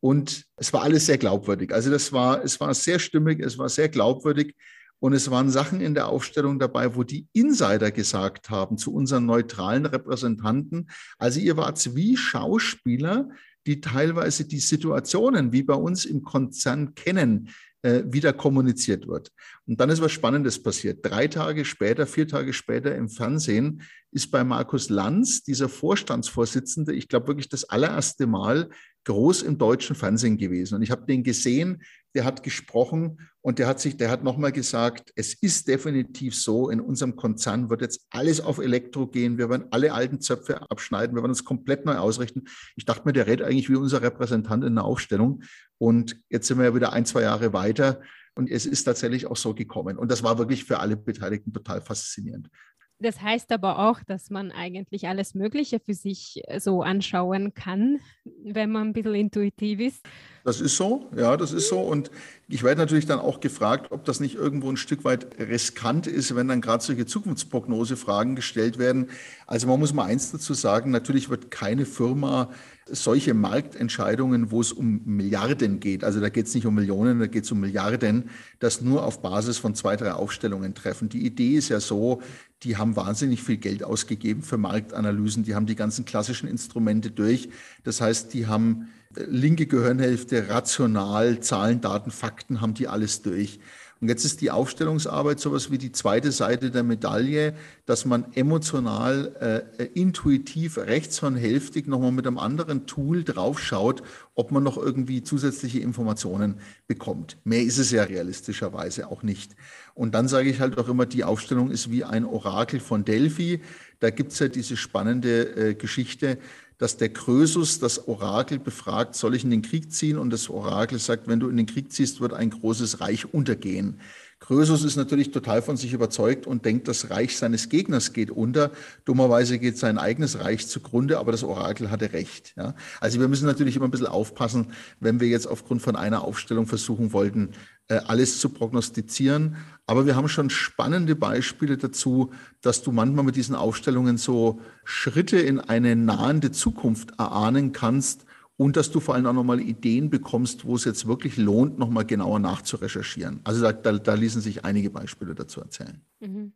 Und 0.00 0.44
es 0.56 0.72
war 0.72 0.82
alles 0.82 1.06
sehr 1.06 1.18
glaubwürdig. 1.18 1.72
Also 1.72 1.90
das 1.90 2.12
war, 2.12 2.44
es 2.44 2.60
war 2.60 2.72
sehr 2.74 2.98
stimmig, 2.98 3.40
es 3.40 3.58
war 3.58 3.68
sehr 3.68 3.88
glaubwürdig. 3.88 4.54
Und 4.98 5.12
es 5.12 5.30
waren 5.30 5.50
Sachen 5.50 5.80
in 5.80 5.94
der 5.94 6.08
Aufstellung 6.08 6.58
dabei, 6.58 6.94
wo 6.94 7.02
die 7.02 7.26
Insider 7.32 7.90
gesagt 7.90 8.50
haben 8.50 8.78
zu 8.78 8.94
unseren 8.94 9.26
neutralen 9.26 9.84
Repräsentanten, 9.84 10.90
also 11.18 11.38
ihr 11.38 11.56
wart 11.56 11.94
wie 11.94 12.16
Schauspieler, 12.16 13.28
die 13.66 13.80
teilweise 13.80 14.46
die 14.46 14.60
Situationen, 14.60 15.52
wie 15.52 15.62
bei 15.62 15.74
uns 15.74 16.04
im 16.04 16.22
Konzern 16.22 16.94
kennen, 16.94 17.48
äh, 17.86 18.02
wieder 18.12 18.32
kommuniziert 18.32 19.06
wird. 19.06 19.30
Und 19.64 19.80
dann 19.80 19.90
ist 19.90 20.02
was 20.02 20.10
Spannendes 20.10 20.60
passiert. 20.60 21.06
Drei 21.06 21.28
Tage 21.28 21.64
später, 21.64 22.04
vier 22.08 22.26
Tage 22.26 22.52
später 22.52 22.96
im 22.96 23.08
Fernsehen 23.08 23.82
ist 24.10 24.32
bei 24.32 24.42
Markus 24.42 24.88
Lanz, 24.88 25.44
dieser 25.44 25.68
Vorstandsvorsitzende, 25.68 26.92
ich 26.92 27.06
glaube 27.06 27.28
wirklich 27.28 27.48
das 27.48 27.62
allererste 27.62 28.26
Mal 28.26 28.70
groß 29.04 29.42
im 29.42 29.56
deutschen 29.56 29.94
Fernsehen 29.94 30.36
gewesen. 30.36 30.74
Und 30.74 30.82
ich 30.82 30.90
habe 30.90 31.06
den 31.06 31.22
gesehen, 31.22 31.80
der 32.16 32.24
hat 32.24 32.42
gesprochen 32.42 33.20
und 33.40 33.58
der 33.58 33.68
hat 33.68 33.78
sich, 33.78 33.96
der 33.96 34.10
hat 34.10 34.24
nochmal 34.24 34.50
gesagt, 34.50 35.12
es 35.14 35.34
ist 35.34 35.68
definitiv 35.68 36.34
so, 36.34 36.70
in 36.70 36.80
unserem 36.80 37.14
Konzern 37.14 37.70
wird 37.70 37.82
jetzt 37.82 38.06
alles 38.10 38.40
auf 38.40 38.58
Elektro 38.58 39.06
gehen. 39.06 39.38
Wir 39.38 39.48
werden 39.48 39.66
alle 39.70 39.92
alten 39.92 40.20
Zöpfe 40.20 40.68
abschneiden. 40.70 41.14
Wir 41.14 41.22
werden 41.22 41.30
uns 41.30 41.44
komplett 41.44 41.84
neu 41.84 41.96
ausrichten. 41.96 42.44
Ich 42.74 42.84
dachte 42.84 43.02
mir, 43.04 43.12
der 43.12 43.26
redet 43.26 43.46
eigentlich 43.46 43.70
wie 43.70 43.76
unser 43.76 44.02
Repräsentant 44.02 44.64
in 44.64 44.74
der 44.74 44.84
Aufstellung. 44.84 45.42
Und 45.78 46.16
jetzt 46.28 46.46
sind 46.46 46.58
wir 46.58 46.66
ja 46.66 46.74
wieder 46.74 46.92
ein, 46.92 47.06
zwei 47.06 47.22
Jahre 47.22 47.52
weiter. 47.52 48.00
Und 48.34 48.50
es 48.50 48.66
ist 48.66 48.84
tatsächlich 48.84 49.26
auch 49.26 49.36
so 49.36 49.54
gekommen. 49.54 49.98
Und 49.98 50.10
das 50.10 50.22
war 50.22 50.38
wirklich 50.38 50.64
für 50.64 50.78
alle 50.78 50.96
Beteiligten 50.96 51.52
total 51.52 51.80
faszinierend. 51.80 52.50
Das 52.98 53.20
heißt 53.20 53.52
aber 53.52 53.78
auch, 53.78 54.02
dass 54.04 54.30
man 54.30 54.50
eigentlich 54.50 55.06
alles 55.06 55.34
Mögliche 55.34 55.80
für 55.80 55.92
sich 55.92 56.40
äh, 56.46 56.60
so 56.60 56.80
anschauen 56.80 57.52
kann, 57.52 58.00
wenn 58.42 58.72
man 58.72 58.88
ein 58.88 58.92
bisschen 58.94 59.14
intuitiv 59.14 59.80
ist. 59.80 60.06
Das 60.44 60.62
ist 60.62 60.76
so, 60.76 61.10
ja, 61.14 61.36
das 61.36 61.52
ist 61.52 61.68
so. 61.68 61.80
Und 61.80 62.10
ich 62.48 62.62
werde 62.62 62.80
natürlich 62.80 63.04
dann 63.04 63.18
auch 63.18 63.40
gefragt, 63.40 63.92
ob 63.92 64.06
das 64.06 64.18
nicht 64.18 64.36
irgendwo 64.36 64.70
ein 64.70 64.78
Stück 64.78 65.04
weit 65.04 65.38
riskant 65.38 66.06
ist, 66.06 66.34
wenn 66.36 66.48
dann 66.48 66.62
gerade 66.62 66.82
solche 66.82 67.04
Zukunftsprognosefragen 67.04 68.34
gestellt 68.34 68.78
werden. 68.78 69.10
Also 69.46 69.66
man 69.66 69.78
muss 69.78 69.92
mal 69.92 70.06
eins 70.06 70.32
dazu 70.32 70.54
sagen, 70.54 70.90
natürlich 70.90 71.28
wird 71.28 71.50
keine 71.50 71.84
Firma 71.84 72.50
solche 72.88 73.34
Marktentscheidungen, 73.34 74.50
wo 74.50 74.60
es 74.60 74.72
um 74.72 75.02
Milliarden 75.04 75.80
geht, 75.80 76.04
also 76.04 76.20
da 76.20 76.28
geht 76.28 76.46
es 76.46 76.54
nicht 76.54 76.66
um 76.66 76.74
Millionen, 76.74 77.18
da 77.18 77.26
geht 77.26 77.44
es 77.44 77.52
um 77.52 77.60
Milliarden, 77.60 78.30
das 78.60 78.80
nur 78.80 79.04
auf 79.04 79.22
Basis 79.22 79.58
von 79.58 79.74
zwei, 79.74 79.96
drei 79.96 80.12
Aufstellungen 80.12 80.74
treffen. 80.74 81.08
Die 81.08 81.26
Idee 81.26 81.56
ist 81.56 81.68
ja 81.68 81.80
so, 81.80 82.22
die 82.62 82.76
haben 82.76 82.94
wahnsinnig 82.94 83.42
viel 83.42 83.56
Geld 83.56 83.82
ausgegeben 83.82 84.42
für 84.42 84.56
Marktanalysen, 84.56 85.42
die 85.42 85.54
haben 85.54 85.66
die 85.66 85.74
ganzen 85.74 86.04
klassischen 86.04 86.48
Instrumente 86.48 87.10
durch. 87.10 87.48
Das 87.82 88.00
heißt, 88.00 88.32
die 88.32 88.46
haben 88.46 88.88
äh, 89.16 89.24
linke 89.24 89.66
Gehirnhälfte, 89.66 90.48
rational, 90.48 91.40
Zahlen, 91.40 91.80
Daten, 91.80 92.12
Fakten, 92.12 92.60
haben 92.60 92.74
die 92.74 92.86
alles 92.86 93.22
durch. 93.22 93.58
Und 94.00 94.08
jetzt 94.08 94.24
ist 94.24 94.42
die 94.42 94.50
Aufstellungsarbeit 94.50 95.40
sowas 95.40 95.70
wie 95.70 95.78
die 95.78 95.92
zweite 95.92 96.30
Seite 96.30 96.70
der 96.70 96.82
Medaille, 96.82 97.54
dass 97.86 98.04
man 98.04 98.26
emotional, 98.34 99.64
äh, 99.78 99.84
intuitiv, 99.84 100.76
rechtshornhälftig 100.76 101.86
nochmal 101.86 102.12
mit 102.12 102.26
einem 102.26 102.38
anderen 102.38 102.86
Tool 102.86 103.24
draufschaut, 103.24 104.02
ob 104.34 104.50
man 104.50 104.62
noch 104.62 104.76
irgendwie 104.76 105.22
zusätzliche 105.22 105.80
Informationen 105.80 106.60
bekommt. 106.86 107.38
Mehr 107.44 107.62
ist 107.62 107.78
es 107.78 107.90
ja 107.90 108.02
realistischerweise 108.02 109.08
auch 109.08 109.22
nicht. 109.22 109.56
Und 109.94 110.14
dann 110.14 110.28
sage 110.28 110.50
ich 110.50 110.60
halt 110.60 110.76
auch 110.76 110.88
immer, 110.88 111.06
die 111.06 111.24
Aufstellung 111.24 111.70
ist 111.70 111.90
wie 111.90 112.04
ein 112.04 112.26
Orakel 112.26 112.80
von 112.80 113.06
Delphi. 113.06 113.62
Da 113.98 114.10
gibt 114.10 114.32
es 114.32 114.38
ja 114.40 114.48
diese 114.48 114.76
spannende 114.76 115.56
äh, 115.56 115.74
Geschichte, 115.74 116.36
dass 116.78 116.96
der 116.96 117.08
Krösus 117.08 117.78
das 117.78 118.06
Orakel 118.06 118.58
befragt, 118.58 119.14
soll 119.14 119.34
ich 119.34 119.44
in 119.44 119.50
den 119.50 119.62
Krieg 119.62 119.92
ziehen? 119.92 120.18
Und 120.18 120.30
das 120.30 120.50
Orakel 120.50 120.98
sagt, 120.98 121.26
wenn 121.26 121.40
du 121.40 121.48
in 121.48 121.56
den 121.56 121.66
Krieg 121.66 121.92
ziehst, 121.92 122.20
wird 122.20 122.32
ein 122.32 122.50
großes 122.50 123.00
Reich 123.00 123.32
untergehen. 123.32 124.00
Krösus 124.38 124.84
ist 124.84 124.96
natürlich 124.96 125.30
total 125.30 125.62
von 125.62 125.78
sich 125.78 125.94
überzeugt 125.94 126.46
und 126.46 126.66
denkt, 126.66 126.88
das 126.88 127.10
Reich 127.10 127.38
seines 127.38 127.70
Gegners 127.70 128.12
geht 128.12 128.30
unter. 128.30 128.70
Dummerweise 129.06 129.58
geht 129.58 129.78
sein 129.78 129.96
eigenes 129.96 130.38
Reich 130.40 130.68
zugrunde, 130.68 131.18
aber 131.18 131.32
das 131.32 131.42
Orakel 131.42 131.90
hatte 131.90 132.12
recht. 132.12 132.52
Ja? 132.56 132.74
Also 133.00 133.18
wir 133.18 133.28
müssen 133.28 133.46
natürlich 133.46 133.76
immer 133.76 133.86
ein 133.86 133.90
bisschen 133.90 134.06
aufpassen, 134.06 134.72
wenn 135.00 135.20
wir 135.20 135.28
jetzt 135.28 135.46
aufgrund 135.46 135.80
von 135.80 135.96
einer 135.96 136.22
Aufstellung 136.22 136.66
versuchen 136.66 137.14
wollten, 137.14 137.52
äh, 137.88 137.96
alles 137.96 138.38
zu 138.38 138.50
prognostizieren. 138.50 139.56
Aber 139.86 140.04
wir 140.04 140.16
haben 140.16 140.28
schon 140.28 140.50
spannende 140.50 141.16
Beispiele 141.16 141.78
dazu, 141.78 142.32
dass 142.60 142.82
du 142.82 142.92
manchmal 142.92 143.24
mit 143.24 143.36
diesen 143.36 143.54
Aufstellungen 143.54 144.18
so 144.18 144.60
Schritte 144.84 145.38
in 145.38 145.60
eine 145.60 145.96
nahende 145.96 146.52
Zukunft 146.52 147.18
erahnen 147.18 147.72
kannst, 147.72 148.26
und 148.56 148.76
dass 148.76 148.90
du 148.90 149.00
vor 149.00 149.14
allem 149.14 149.26
auch 149.26 149.32
nochmal 149.32 149.60
Ideen 149.60 150.10
bekommst, 150.10 150.64
wo 150.64 150.76
es 150.76 150.84
jetzt 150.84 151.06
wirklich 151.06 151.36
lohnt, 151.36 151.78
nochmal 151.78 152.06
genauer 152.06 152.38
nachzurecherchieren. 152.38 153.40
Also 153.44 153.62
da, 153.62 153.72
da, 153.72 153.92
da, 153.92 154.14
ließen 154.14 154.40
sich 154.40 154.64
einige 154.64 154.90
Beispiele 154.90 155.34
dazu 155.34 155.60
erzählen. 155.60 156.00
Mhm. 156.20 156.52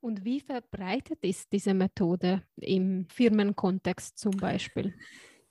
Und 0.00 0.24
wie 0.24 0.40
verbreitet 0.40 1.18
ist 1.22 1.52
diese 1.52 1.74
Methode 1.74 2.42
im 2.56 3.06
Firmenkontext 3.08 4.18
zum 4.18 4.32
Beispiel? 4.32 4.94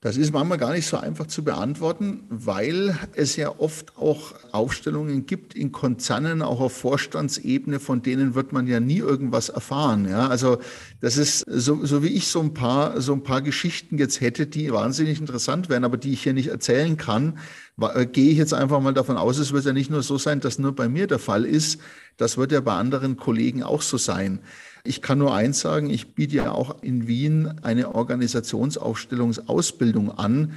Das 0.04 0.18
ist 0.18 0.34
manchmal 0.34 0.58
gar 0.58 0.74
nicht 0.74 0.88
so 0.88 0.98
einfach 0.98 1.28
zu 1.28 1.44
beantworten, 1.44 2.24
weil 2.28 2.98
es 3.14 3.36
ja 3.36 3.60
oft 3.60 3.98
auch 3.98 4.34
Aufstellungen 4.52 5.28
gibt 5.28 5.54
in 5.54 5.72
Konzernen, 5.72 6.42
auch 6.42 6.60
auf 6.60 6.74
Vorstandsebene, 6.76 7.80
von 7.80 8.02
denen 8.02 8.34
wird 8.34 8.52
man 8.52 8.66
ja 8.66 8.80
nie 8.80 8.98
irgendwas 8.98 9.50
erfahren. 9.50 10.10
Ja, 10.10 10.28
also 10.28 10.58
das 11.02 11.18
ist 11.18 11.46
so, 11.48 11.86
so 11.86 12.02
wie 12.02 12.08
ich 12.08 12.30
so 12.30 12.40
ein 12.40 12.56
paar, 12.56 13.00
so 13.00 13.14
ein 13.14 13.22
paar 13.22 13.44
Geschichten 13.44 14.00
jetzt 14.00 14.22
hätte, 14.22 14.48
die 14.48 14.72
wahnsinnig 14.72 15.20
interessant 15.20 15.70
wären, 15.70 15.84
aber 15.84 15.98
die 15.98 16.14
ich 16.14 16.24
hier 16.24 16.34
nicht 16.34 16.48
erzählen 16.48 16.98
kann, 16.98 17.38
äh, 17.80 18.08
gehe 18.08 18.32
ich 18.32 18.40
jetzt 18.40 18.56
einfach 18.56 18.82
mal 18.82 18.96
davon 18.96 19.18
aus, 19.18 19.38
es 19.38 19.54
wird 19.54 19.66
ja 19.66 19.74
nicht 19.74 19.92
nur 19.92 20.02
so 20.02 20.18
sein, 20.18 20.40
dass 20.40 20.58
nur 20.58 20.76
bei 20.76 20.90
mir 20.90 21.06
der 21.06 21.20
Fall 21.20 21.46
ist. 21.46 21.80
Das 22.18 22.38
wird 22.38 22.52
ja 22.52 22.62
bei 22.62 22.74
anderen 22.74 23.18
Kollegen 23.18 23.62
auch 23.62 23.84
so 23.84 23.98
sein. 23.98 24.40
Ich 24.84 25.02
kann 25.02 25.20
nur 25.20 25.34
eins 25.34 25.60
sagen, 25.60 25.90
ich 25.90 26.16
biete 26.16 26.38
ja 26.38 26.52
auch 26.52 26.82
in 26.82 27.08
Wien 27.08 27.60
eine 27.62 27.94
Organisationsaufstellungsausbildung 27.96 30.12
an. 30.12 30.54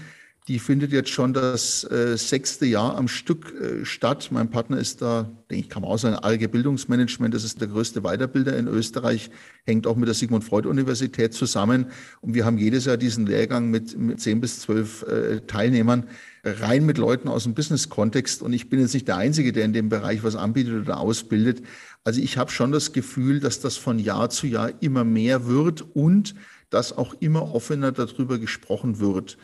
Die 0.46 0.58
findet 0.58 0.92
jetzt 0.92 1.08
schon 1.08 1.32
das 1.32 1.84
äh, 1.84 2.18
sechste 2.18 2.66
Jahr 2.66 2.98
am 2.98 3.08
Stück 3.08 3.54
äh, 3.58 3.86
statt. 3.86 4.28
Mein 4.30 4.50
Partner 4.50 4.76
ist 4.76 5.00
da, 5.00 5.22
denke 5.50 5.64
ich, 5.64 5.70
kann 5.70 5.80
man 5.80 5.90
auch 5.90 5.96
sagen, 5.96 6.16
ALG 6.16 6.48
Bildungsmanagement. 6.48 7.32
Das 7.32 7.44
ist 7.44 7.62
der 7.62 7.68
größte 7.68 8.04
Weiterbilder 8.04 8.54
in 8.54 8.68
Österreich, 8.68 9.30
hängt 9.64 9.86
auch 9.86 9.96
mit 9.96 10.06
der 10.06 10.14
Sigmund 10.14 10.44
Freud 10.44 10.68
Universität 10.68 11.32
zusammen. 11.32 11.86
Und 12.20 12.34
wir 12.34 12.44
haben 12.44 12.58
jedes 12.58 12.84
Jahr 12.84 12.98
diesen 12.98 13.26
Lehrgang 13.26 13.70
mit, 13.70 13.98
mit 13.98 14.20
zehn 14.20 14.42
bis 14.42 14.60
zwölf 14.60 15.04
äh, 15.04 15.40
Teilnehmern 15.46 16.08
rein 16.44 16.84
mit 16.84 16.98
Leuten 16.98 17.28
aus 17.28 17.44
dem 17.44 17.54
Business-Kontext. 17.54 18.42
Und 18.42 18.52
ich 18.52 18.68
bin 18.68 18.80
jetzt 18.80 18.92
nicht 18.92 19.08
der 19.08 19.16
Einzige, 19.16 19.52
der 19.52 19.64
in 19.64 19.72
dem 19.72 19.88
Bereich 19.88 20.24
was 20.24 20.36
anbietet 20.36 20.82
oder 20.82 21.00
ausbildet. 21.00 21.62
Also 22.04 22.20
ich 22.20 22.36
habe 22.36 22.50
schon 22.50 22.70
das 22.70 22.92
Gefühl, 22.92 23.40
dass 23.40 23.60
das 23.60 23.78
von 23.78 23.98
Jahr 23.98 24.28
zu 24.28 24.46
Jahr 24.46 24.70
immer 24.82 25.04
mehr 25.04 25.46
wird 25.46 25.82
und 25.94 26.34
dass 26.68 26.92
auch 26.96 27.14
immer 27.20 27.54
offener 27.54 27.92
darüber 27.92 28.38
gesprochen 28.38 29.00
wird. 29.00 29.38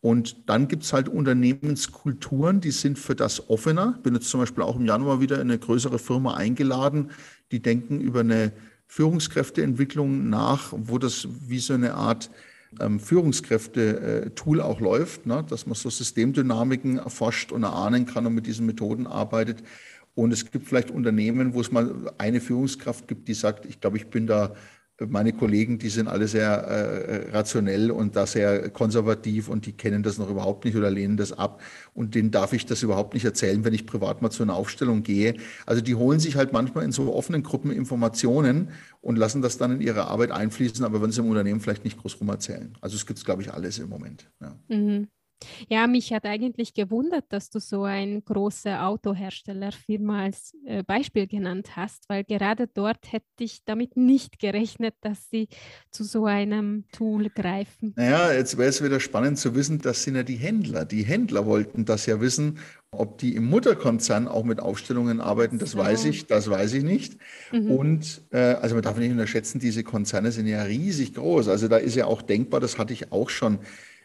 Und 0.00 0.48
dann 0.48 0.68
gibt 0.68 0.84
es 0.84 0.92
halt 0.92 1.08
Unternehmenskulturen, 1.08 2.60
die 2.60 2.70
sind 2.70 2.98
für 2.98 3.14
das 3.14 3.50
offener. 3.50 3.98
Bin 4.02 4.14
jetzt 4.14 4.28
zum 4.28 4.40
Beispiel 4.40 4.62
auch 4.62 4.76
im 4.76 4.86
Januar 4.86 5.20
wieder 5.20 5.36
in 5.36 5.42
eine 5.42 5.58
größere 5.58 5.98
Firma 5.98 6.34
eingeladen, 6.34 7.10
die 7.52 7.60
denken 7.60 8.00
über 8.00 8.20
eine 8.20 8.52
Führungskräfteentwicklung 8.86 10.30
nach, 10.30 10.72
wo 10.72 10.98
das 10.98 11.28
wie 11.48 11.58
so 11.58 11.74
eine 11.74 11.94
Art 11.94 12.30
ähm, 12.80 13.00
Führungskräfte-Tool 13.00 14.60
auch 14.60 14.80
läuft, 14.80 15.26
ne? 15.26 15.44
dass 15.48 15.66
man 15.66 15.74
so 15.74 15.90
Systemdynamiken 15.90 16.98
erforscht 16.98 17.52
und 17.52 17.62
erahnen 17.62 18.06
kann 18.06 18.26
und 18.26 18.34
mit 18.34 18.46
diesen 18.46 18.66
Methoden 18.66 19.06
arbeitet. 19.06 19.62
Und 20.16 20.32
es 20.32 20.50
gibt 20.50 20.66
vielleicht 20.66 20.90
Unternehmen, 20.90 21.52
wo 21.52 21.60
es 21.60 21.70
mal 21.70 22.10
eine 22.16 22.40
Führungskraft 22.40 23.06
gibt, 23.06 23.28
die 23.28 23.34
sagt, 23.34 23.66
ich 23.66 23.82
glaube, 23.82 23.98
ich 23.98 24.06
bin 24.06 24.26
da, 24.26 24.54
meine 24.98 25.34
Kollegen, 25.34 25.78
die 25.78 25.90
sind 25.90 26.08
alle 26.08 26.26
sehr 26.26 26.48
äh, 26.48 27.30
rationell 27.30 27.90
und 27.90 28.16
da 28.16 28.26
sehr 28.26 28.70
konservativ 28.70 29.50
und 29.50 29.66
die 29.66 29.74
kennen 29.74 30.02
das 30.02 30.16
noch 30.16 30.30
überhaupt 30.30 30.64
nicht 30.64 30.74
oder 30.74 30.90
lehnen 30.90 31.18
das 31.18 31.32
ab. 31.32 31.60
Und 31.92 32.14
denen 32.14 32.30
darf 32.30 32.54
ich 32.54 32.64
das 32.64 32.82
überhaupt 32.82 33.12
nicht 33.12 33.26
erzählen, 33.26 33.62
wenn 33.62 33.74
ich 33.74 33.84
privat 33.84 34.22
mal 34.22 34.30
zu 34.30 34.42
einer 34.42 34.54
Aufstellung 34.54 35.02
gehe. 35.02 35.36
Also 35.66 35.82
die 35.82 35.96
holen 35.96 36.18
sich 36.18 36.36
halt 36.36 36.50
manchmal 36.50 36.84
in 36.84 36.92
so 36.92 37.14
offenen 37.14 37.42
Gruppen 37.42 37.70
Informationen 37.70 38.70
und 39.02 39.16
lassen 39.16 39.42
das 39.42 39.58
dann 39.58 39.72
in 39.72 39.80
ihre 39.82 40.06
Arbeit 40.06 40.30
einfließen, 40.30 40.82
aber 40.82 41.02
wenn 41.02 41.12
sie 41.12 41.20
im 41.20 41.28
Unternehmen 41.28 41.60
vielleicht 41.60 41.84
nicht 41.84 41.98
groß 41.98 42.18
rum 42.20 42.30
erzählen. 42.30 42.72
Also 42.80 42.96
es 42.96 43.04
gibt, 43.04 43.22
glaube 43.22 43.42
ich, 43.42 43.52
alles 43.52 43.78
im 43.78 43.90
Moment. 43.90 44.30
Ja. 44.40 44.58
Mhm. 44.68 45.08
Ja, 45.68 45.86
mich 45.86 46.12
hat 46.12 46.24
eigentlich 46.24 46.74
gewundert, 46.74 47.24
dass 47.28 47.50
du 47.50 47.60
so 47.60 47.82
eine 47.84 48.22
große 48.22 48.80
Autoherstellerfirma 48.80 50.24
als 50.24 50.54
äh, 50.64 50.82
Beispiel 50.82 51.26
genannt 51.26 51.76
hast, 51.76 52.08
weil 52.08 52.24
gerade 52.24 52.66
dort 52.66 53.12
hätte 53.12 53.26
ich 53.40 53.64
damit 53.64 53.96
nicht 53.96 54.38
gerechnet, 54.38 54.94
dass 55.00 55.28
sie 55.30 55.48
zu 55.90 56.04
so 56.04 56.24
einem 56.24 56.84
Tool 56.92 57.28
greifen. 57.30 57.92
Naja, 57.96 58.32
jetzt 58.32 58.56
wäre 58.56 58.68
es 58.68 58.82
wieder 58.82 59.00
spannend 59.00 59.38
zu 59.38 59.54
wissen, 59.54 59.78
das 59.78 60.02
sind 60.02 60.16
ja 60.16 60.22
die 60.22 60.36
Händler. 60.36 60.84
Die 60.84 61.04
Händler 61.04 61.46
wollten 61.46 61.84
das 61.84 62.06
ja 62.06 62.20
wissen. 62.20 62.58
Ob 62.90 63.18
die 63.18 63.34
im 63.34 63.44
Mutterkonzern 63.46 64.28
auch 64.28 64.44
mit 64.44 64.60
Aufstellungen 64.60 65.20
arbeiten, 65.20 65.58
das 65.58 65.72
so. 65.72 65.78
weiß 65.78 66.06
ich, 66.06 66.26
das 66.26 66.48
weiß 66.48 66.72
ich 66.72 66.84
nicht. 66.84 67.18
Mhm. 67.52 67.70
Und 67.70 68.22
äh, 68.30 68.38
also 68.38 68.74
man 68.74 68.82
darf 68.82 68.96
nicht 68.96 69.10
unterschätzen, 69.10 69.58
diese 69.58 69.84
Konzerne 69.84 70.32
sind 70.32 70.46
ja 70.46 70.62
riesig 70.62 71.12
groß. 71.14 71.48
Also 71.48 71.68
da 71.68 71.76
ist 71.76 71.94
ja 71.94 72.06
auch 72.06 72.22
denkbar, 72.22 72.60
das 72.60 72.78
hatte 72.78 72.94
ich 72.94 73.12
auch 73.12 73.28
schon 73.28 73.58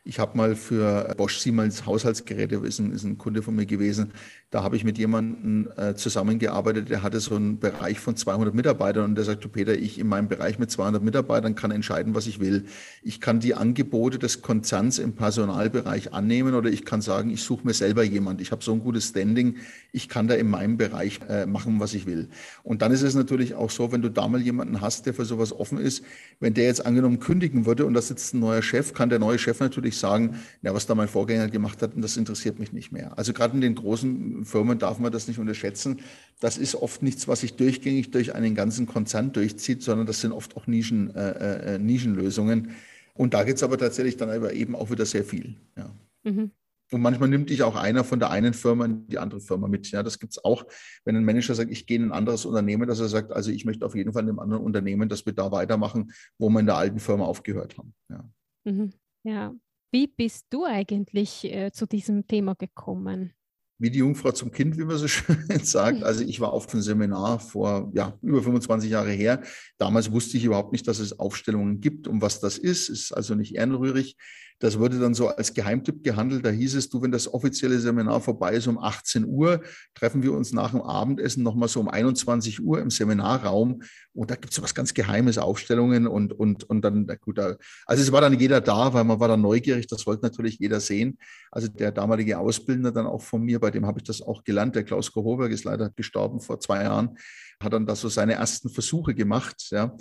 ich 0.04 0.20
habe 0.20 0.36
mal 0.36 0.56
für 0.56 1.14
Bosch 1.16 1.38
Siemens 1.38 1.86
Haushaltsgeräte, 1.86 2.56
ist 2.56 2.80
ein, 2.80 2.92
ist 2.92 3.04
ein 3.04 3.18
Kunde 3.18 3.44
von 3.44 3.56
mir 3.56 3.66
gewesen, 3.66 4.14
da 4.52 4.64
habe 4.64 4.76
ich 4.76 4.84
mit 4.84 4.98
jemandem 4.98 5.70
äh, 5.78 5.96
zusammengearbeitet, 5.96 6.90
der 6.90 7.04
hatte 7.04 7.22
so 7.22 7.36
einen 7.36 7.60
Bereich 7.60 8.02
von 8.02 8.18
200 8.18 8.54
Mitarbeitern 8.54 9.06
und 9.06 9.16
der 9.16 9.24
sagte, 9.24 9.48
Peter, 9.48 9.74
ich 9.74 9.98
in 9.98 10.08
meinem 10.08 10.28
Bereich 10.28 10.60
mit 10.60 10.70
200 10.70 11.02
Mitarbeitern 11.02 11.56
kann 11.56 11.72
entscheiden, 11.72 12.16
was 12.16 12.28
ich 12.28 12.42
will. 12.42 12.66
Ich 13.02 13.22
kann 13.22 13.40
die 13.40 13.54
Angebote 13.54 14.20
des 14.20 14.42
Konzerns 14.42 15.00
im 15.00 15.14
Personalbereich 15.14 16.14
annehmen 16.14 16.54
oder 16.54 16.70
ich 16.70 16.84
kann 16.84 17.02
sagen, 17.02 17.30
ich 17.30 17.44
suche 17.44 17.66
mir 17.66 17.74
selber 17.74 18.04
jemand. 18.04 18.42
Ich 18.42 18.52
habe 18.52 18.62
so 18.62 18.74
ein 18.74 18.82
gutes 18.82 19.08
Standing, 19.08 19.56
ich 19.94 20.10
kann 20.10 20.28
da 20.28 20.36
in 20.36 20.50
meinem 20.50 20.76
Bereich 20.76 21.22
äh, 21.30 21.46
machen, 21.46 21.80
was 21.80 21.94
ich 21.94 22.06
will. 22.06 22.28
Und 22.64 22.82
dann 22.82 22.92
ist 22.92 23.04
es 23.04 23.16
natürlich 23.16 23.56
auch 23.56 23.70
so, 23.70 23.94
wenn 23.94 24.02
du 24.02 24.10
da 24.10 24.28
mal 24.28 24.42
jemanden 24.42 24.82
hast, 24.82 25.06
der 25.06 25.14
für 25.14 25.24
sowas 25.24 25.54
offen 25.54 25.78
ist, 25.78 26.04
wenn 26.42 26.54
der 26.54 26.66
jetzt 26.66 26.86
angenommen 26.86 27.20
kündigen 27.20 27.66
würde 27.66 27.86
und 27.86 27.94
da 27.94 28.02
sitzt 28.02 28.34
ein 28.34 28.42
neuer 28.42 28.62
Chef, 28.62 28.94
kann 28.94 29.10
der 29.10 29.20
neue 29.20 29.40
Chef 29.40 29.62
natürlich 29.62 29.91
sagen, 29.98 30.40
ja, 30.62 30.74
was 30.74 30.86
da 30.86 30.96
mein 30.96 31.08
Vorgänger 31.08 31.50
gemacht 31.50 31.82
hat, 31.82 31.92
das 31.96 32.18
interessiert 32.18 32.60
mich 32.60 32.74
nicht 32.74 32.92
mehr. 32.92 33.18
Also 33.18 33.34
gerade 33.34 33.56
in 33.56 33.62
den 33.62 33.76
großen 33.76 34.46
Firmen 34.46 34.80
darf 34.80 35.00
man 35.00 35.12
das 35.12 35.28
nicht 35.28 35.40
unterschätzen. 35.40 36.00
Das 36.40 36.58
ist 36.58 36.76
oft 36.76 37.04
nichts, 37.04 37.28
was 37.28 37.42
sich 37.42 37.56
durchgängig 37.56 38.12
durch 38.12 38.36
einen 38.36 38.56
ganzen 38.56 38.88
Konzern 38.88 39.32
durchzieht, 39.32 39.84
sondern 39.84 40.08
das 40.08 40.22
sind 40.22 40.32
oft 40.32 40.58
auch 40.58 40.68
Nischen, 40.68 41.14
äh, 41.16 41.76
äh, 41.76 41.80
Nischenlösungen. 41.80 42.72
Und 43.14 43.34
da 43.34 43.44
geht 43.44 43.58
es 43.58 43.64
aber 43.64 43.78
tatsächlich 43.78 44.18
dann 44.18 44.30
aber 44.30 44.54
eben 44.54 44.76
auch 44.76 44.90
wieder 44.90 45.06
sehr 45.06 45.24
viel. 45.24 45.56
Ja. 45.78 45.94
Mhm. 46.24 46.52
Und 46.92 47.02
manchmal 47.02 47.30
nimmt 47.30 47.50
dich 47.50 47.64
auch 47.64 47.78
einer 47.78 48.04
von 48.04 48.20
der 48.20 48.32
einen 48.32 48.54
Firma 48.54 48.84
in 48.86 49.08
die 49.08 49.18
andere 49.18 49.40
Firma 49.40 49.68
mit. 49.70 49.90
Ja, 49.92 50.04
das 50.04 50.20
gibt 50.20 50.34
es 50.34 50.44
auch, 50.44 50.66
wenn 51.06 51.16
ein 51.16 51.24
Manager 51.24 51.56
sagt, 51.56 51.72
ich 51.72 51.88
gehe 51.88 51.98
in 51.98 52.06
ein 52.06 52.12
anderes 52.12 52.46
Unternehmen, 52.46 52.86
dass 52.86 53.00
er 53.00 53.08
sagt, 53.08 53.32
also 53.32 53.50
ich 53.50 53.64
möchte 53.64 53.86
auf 53.86 53.96
jeden 53.96 54.12
Fall 54.12 54.24
in 54.24 54.30
einem 54.30 54.40
anderen 54.40 54.64
Unternehmen, 54.64 55.08
dass 55.08 55.26
wir 55.26 55.34
da 55.34 55.52
weitermachen, 55.52 56.12
wo 56.38 56.50
wir 56.50 56.60
in 56.60 56.66
der 56.66 56.76
alten 56.76 57.00
Firma 57.00 57.26
aufgehört 57.26 57.78
haben. 57.78 57.94
Ja. 58.10 58.30
Mhm. 58.66 58.90
ja. 59.24 59.54
Wie 59.92 60.08
bist 60.08 60.48
du 60.50 60.66
eigentlich 60.66 61.44
äh, 61.44 61.72
zu 61.72 61.86
diesem 61.86 62.26
Thema 62.26 62.56
gekommen? 62.56 63.34
wie 63.82 63.90
die 63.90 63.98
Jungfrau 63.98 64.32
zum 64.32 64.52
Kind, 64.52 64.78
wie 64.78 64.86
man 64.86 64.98
so 64.98 65.08
schön 65.08 65.44
sagt. 65.64 66.04
Also 66.04 66.24
ich 66.24 66.40
war 66.40 66.54
auf 66.54 66.72
einem 66.72 66.84
Seminar 66.84 67.40
vor 67.40 67.92
ja, 67.96 68.16
über 68.22 68.44
25 68.44 68.92
Jahre 68.92 69.12
her. 69.12 69.42
Damals 69.80 70.12
wusste 70.12 70.38
ich 70.38 70.46
überhaupt 70.46 70.72
nicht, 70.72 70.88
dass 70.88 71.00
es 71.00 71.18
Aufstellungen 71.18 71.82
gibt 71.82 72.08
und 72.08 72.22
was 72.22 72.40
das 72.40 72.60
ist. 72.60 72.90
Ist 72.90 73.12
also 73.12 73.34
nicht 73.34 73.56
ehrenrührig. 73.56 74.18
Das 74.62 74.78
wurde 74.78 75.00
dann 75.00 75.16
so 75.16 75.28
als 75.28 75.56
Geheimtipp 75.56 76.04
gehandelt. 76.04 76.46
Da 76.46 76.50
hieß 76.50 76.76
es, 76.76 76.88
du, 76.88 77.02
wenn 77.02 77.12
das 77.12 77.34
offizielle 77.34 77.80
Seminar 77.80 78.22
vorbei 78.22 78.54
ist 78.54 78.68
um 78.68 78.78
18 78.78 79.26
Uhr, 79.26 79.62
treffen 79.96 80.22
wir 80.22 80.34
uns 80.34 80.54
nach 80.54 80.70
dem 80.70 80.82
Abendessen 80.82 81.42
nochmal 81.42 81.68
so 81.68 81.80
um 81.80 81.88
21 81.88 82.64
Uhr 82.64 82.80
im 82.80 82.92
Seminarraum. 82.92 83.82
Und 84.14 84.30
da 84.30 84.36
gibt 84.36 84.54
es 84.54 84.62
was 84.62 84.76
ganz 84.76 84.94
Geheimes, 84.94 85.40
Aufstellungen 85.40 86.06
und, 86.06 86.32
und, 86.32 86.64
und 86.70 86.82
dann, 86.82 87.06
na 87.08 87.16
gut, 87.16 87.40
also 87.40 87.58
es 88.04 88.12
war 88.12 88.22
dann 88.22 88.40
jeder 88.40 88.62
da, 88.62 88.94
weil 88.94 89.04
man 89.04 89.20
war 89.20 89.28
dann 89.28 89.42
neugierig, 89.42 89.88
das 89.88 90.06
wollte 90.06 90.24
natürlich 90.24 90.60
jeder 90.60 90.80
sehen. 90.80 91.18
Also 91.50 91.68
der 91.68 91.92
damalige 91.92 92.38
Ausbildner 92.38 92.92
dann 92.92 93.08
auch 93.08 93.24
von 93.24 93.42
mir, 93.42 93.60
bei 93.60 93.72
dem 93.72 93.88
habe 93.88 94.00
ich 94.00 94.04
das 94.04 94.22
auch 94.22 94.44
gelernt, 94.44 94.76
der 94.76 94.84
Klaus 94.84 95.12
Kohoberg 95.12 95.52
ist 95.52 95.64
leider 95.64 95.90
gestorben 95.90 96.40
vor 96.40 96.60
zwei 96.60 96.84
Jahren, 96.84 97.18
hat 97.64 97.74
dann 97.74 97.88
da 97.88 97.96
so 97.96 98.10
seine 98.10 98.34
ersten 98.34 98.70
Versuche 98.70 99.16
gemacht, 99.16 99.70
ja. 99.72 99.96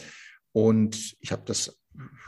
Und 0.53 1.15
ich 1.21 1.31
habe 1.31 1.43
das 1.47 1.79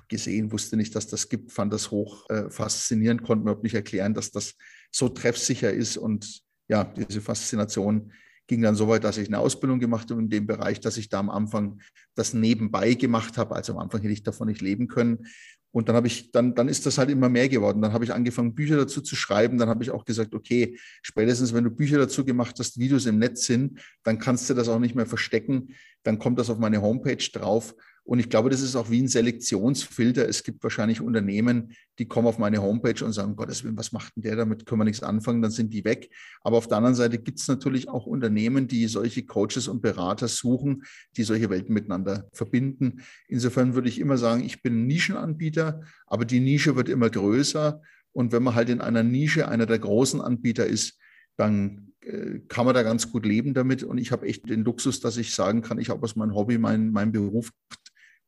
gesehen, 0.09 0.53
wusste 0.53 0.77
nicht, 0.77 0.95
dass 0.95 1.07
das 1.07 1.29
gibt, 1.29 1.53
fand 1.53 1.73
das 1.73 1.91
hoch 1.91 2.29
äh, 2.31 2.51
faszinierend, 2.51 3.23
konnte 3.23 3.45
mir 3.45 3.51
überhaupt 3.51 3.63
nicht 3.63 3.75
erklären, 3.75 4.15
dass 4.15 4.31
das 4.31 4.55
so 4.91 5.09
treffsicher 5.09 5.73
ist. 5.73 5.97
Und 5.97 6.43
ja, 6.69 6.85
diese 6.85 7.21
Faszination 7.21 8.13
ging 8.47 8.63
dann 8.63 8.75
so 8.75 8.89
weit, 8.89 9.05
dass 9.05 9.19
ich 9.19 9.29
eine 9.29 9.39
Ausbildung 9.39 9.81
gemacht 9.81 10.11
habe 10.11 10.21
in 10.21 10.29
dem 10.29 10.47
Bereich, 10.47 10.81
dass 10.81 10.97
ich 10.97 11.09
da 11.09 11.21
am 11.21 11.31
Anfang 11.31 11.81
das 12.15 12.35
nebenbei 12.35 12.95
gemacht 12.95 13.39
habe. 13.39 13.55
Also 13.55 13.73
am 13.73 13.79
Anfang 13.79 14.03
hätte 14.03 14.13
ich 14.13 14.23
davon 14.23 14.49
nicht 14.49 14.61
leben 14.61 14.89
können. 14.89 15.27
Und 15.75 15.89
dann 15.89 15.97
habe 15.97 16.07
ich, 16.07 16.31
dann, 16.33 16.55
dann 16.55 16.69
ist 16.69 16.85
das 16.85 16.99
halt 16.99 17.09
immer 17.09 17.31
mehr 17.31 17.49
geworden. 17.49 17.81
Dann 17.81 17.95
habe 17.95 18.05
ich 18.05 18.13
angefangen, 18.13 18.55
Bücher 18.55 18.77
dazu 18.77 19.01
zu 19.01 19.17
schreiben. 19.17 19.57
Dann 19.57 19.71
habe 19.71 19.83
ich 19.83 19.91
auch 19.91 20.05
gesagt, 20.05 20.35
okay, 20.35 20.79
spätestens 21.01 21.55
wenn 21.55 21.65
du 21.65 21.71
Bücher 21.71 21.97
dazu 21.97 22.27
gemacht 22.27 22.57
hast, 22.59 22.79
Videos 22.79 23.07
im 23.07 23.19
Netz 23.19 23.47
sind, 23.47 23.81
dann 24.03 24.19
kannst 24.19 24.51
du 24.51 24.55
das 24.55 24.69
auch 24.69 24.79
nicht 24.79 24.95
mehr 24.95 25.07
verstecken. 25.07 25.75
Dann 26.03 26.19
kommt 26.19 26.39
das 26.39 26.51
auf 26.51 26.59
meine 26.59 26.83
Homepage 26.83 27.25
drauf. 27.33 27.75
Und 28.05 28.19
ich 28.19 28.29
glaube, 28.29 28.51
das 28.51 28.63
ist 28.63 28.75
auch 28.75 28.91
wie 28.91 29.01
ein 29.01 29.09
Selektionsfilter. 29.09 30.29
Es 30.29 30.43
gibt 30.43 30.63
wahrscheinlich 30.65 31.01
Unternehmen, 31.01 31.73
die 31.99 32.07
kommen 32.07 32.27
auf 32.27 32.39
meine 32.39 32.61
Homepage 32.61 33.05
und 33.05 33.13
sagen, 33.13 33.37
Gottes 33.37 33.63
Willen, 33.63 33.77
was 33.77 33.93
macht 33.93 34.17
denn 34.17 34.25
der 34.25 34.35
damit? 34.37 34.67
Können 34.67 34.81
wir 34.81 34.85
nichts 34.85 35.05
anfangen, 35.05 35.41
dann 35.41 35.53
sind 35.53 35.73
die 35.73 35.85
weg. 35.85 36.11
Aber 36.41 36.57
auf 36.57 36.67
der 36.67 36.79
anderen 36.79 36.97
Seite 36.97 37.19
gibt 37.19 37.39
es 37.39 37.47
natürlich 37.47 37.89
auch 37.89 38.07
Unternehmen, 38.07 38.67
die 38.67 38.89
solche 38.89 39.25
Coaches 39.25 39.69
und 39.69 39.83
Berater 39.83 40.27
suchen, 40.27 40.83
die 41.17 41.23
solche 41.23 41.49
Welten 41.49 41.73
miteinander 41.73 42.29
verbinden. 42.33 43.03
Insofern 43.29 43.75
würde 43.75 43.89
ich 43.89 44.01
immer 44.01 44.19
sagen, 44.19 44.43
ich 44.43 44.63
bin 44.63 44.87
Nischenanbieter, 44.87 45.83
aber 46.07 46.25
die 46.25 46.41
Nische 46.41 46.75
wird 46.75 46.89
immer 46.89 47.09
größer. 47.09 47.83
Und 48.11 48.33
wenn 48.33 48.43
man 48.43 48.57
halt 48.57 48.69
in 48.69 48.81
einer 48.81 49.05
Nische 49.05 49.49
einer 49.49 49.67
der 49.67 49.79
großen 49.79 50.21
Anbieter 50.21 50.67
ist, 50.67 50.99
dann 51.37 51.93
äh, 52.01 52.41
kann 52.49 52.67
man 52.67 52.75
da 52.75 52.83
ganz 52.83 53.11
gut 53.11 53.25
leben 53.25 53.55
damit. 53.55 53.85
Und 53.85 53.99
ich 53.99 54.11
habe 54.11 54.27
echt 54.27 54.49
den 54.49 54.65
Luxus, 54.65 55.01
dass 55.01 55.17
ich 55.17 55.35
sagen 55.35 55.63
kann, 55.63 55.79
ich 55.79 55.89
habe 55.89 56.03
aus 56.03 56.17
meinem 56.17 56.35
Hobby 56.35 56.59
mein, 56.59 56.91
mein 56.91 57.13
Beruf 57.13 57.53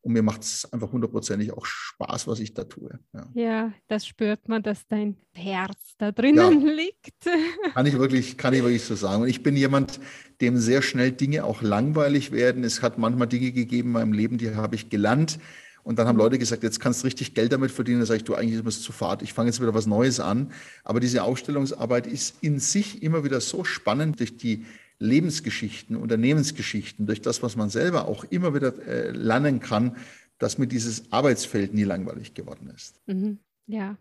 und 0.04 0.12
mir 0.12 0.22
macht 0.22 0.42
es 0.42 0.70
einfach 0.70 0.92
hundertprozentig 0.92 1.52
auch 1.52 1.64
Spaß, 1.64 2.26
was 2.26 2.38
ich 2.38 2.52
da 2.52 2.64
tue. 2.64 2.98
Ja. 3.14 3.26
ja. 3.34 3.72
das 3.88 4.06
spürt 4.06 4.48
man, 4.48 4.62
dass 4.62 4.86
dein 4.86 5.16
Herz 5.32 5.94
da 5.96 6.12
drinnen 6.12 6.60
ja. 6.60 6.72
liegt. 6.72 7.24
Kann 7.74 7.86
ich, 7.86 7.98
wirklich, 7.98 8.36
kann 8.36 8.52
ich 8.52 8.62
wirklich 8.62 8.84
so 8.84 8.96
sagen. 8.96 9.22
Und 9.22 9.28
ich 9.28 9.42
bin 9.42 9.56
jemand, 9.56 10.00
dem 10.42 10.58
sehr 10.58 10.82
schnell 10.82 11.10
Dinge 11.10 11.44
auch 11.44 11.62
langweilig 11.62 12.32
werden. 12.32 12.64
Es 12.64 12.82
hat 12.82 12.98
manchmal 12.98 13.28
Dinge 13.28 13.50
gegeben 13.52 13.88
in 13.88 13.92
meinem 13.92 14.12
Leben, 14.12 14.36
die 14.36 14.54
habe 14.54 14.74
ich 14.74 14.90
gelernt. 14.90 15.38
Und 15.84 15.98
dann 15.98 16.06
haben. 16.06 16.18
Leute 16.18 16.38
gesagt, 16.38 16.62
jetzt 16.62 16.80
kannst 16.80 17.02
du 17.02 17.06
richtig 17.06 17.34
Geld 17.34 17.52
damit 17.52 17.70
verdienen. 17.70 18.00
Da 18.00 18.06
sage 18.06 18.18
ich, 18.18 18.24
du, 18.24 18.34
eigentlich 18.34 18.58
ist 18.58 18.66
es 18.66 18.82
zu 18.82 18.92
fad. 18.92 19.22
Ich 19.22 19.32
fange 19.32 19.48
jetzt 19.48 19.60
wieder 19.60 19.74
was 19.74 19.86
Neues 19.86 20.20
an. 20.20 20.52
Aber 20.82 21.00
diese 21.00 21.22
Aufstellungsarbeit 21.22 22.06
ist 22.06 22.36
in 22.42 22.58
sich 22.58 23.02
immer 23.02 23.24
wieder 23.24 23.40
so 23.40 23.64
spannend 23.64 24.20
durch 24.20 24.36
die 24.36 24.66
Lebensgeschichten, 24.98 25.96
Unternehmensgeschichten, 25.96 27.06
durch 27.06 27.20
das, 27.20 27.42
was 27.42 27.56
man 27.56 27.68
selber 27.68 28.08
auch 28.08 28.24
immer 28.24 28.54
wieder 28.54 28.74
äh, 28.86 29.10
lernen 29.10 29.60
kann, 29.60 29.96
dass 30.38 30.58
mir 30.58 30.66
dieses 30.66 31.10
Arbeitsfeld 31.12 31.74
nie 31.74 31.84
langweilig 31.84 32.34
geworden 32.34 32.70
ist. 32.74 33.00
Mhm. 33.06 33.38
Ja, 33.66 33.96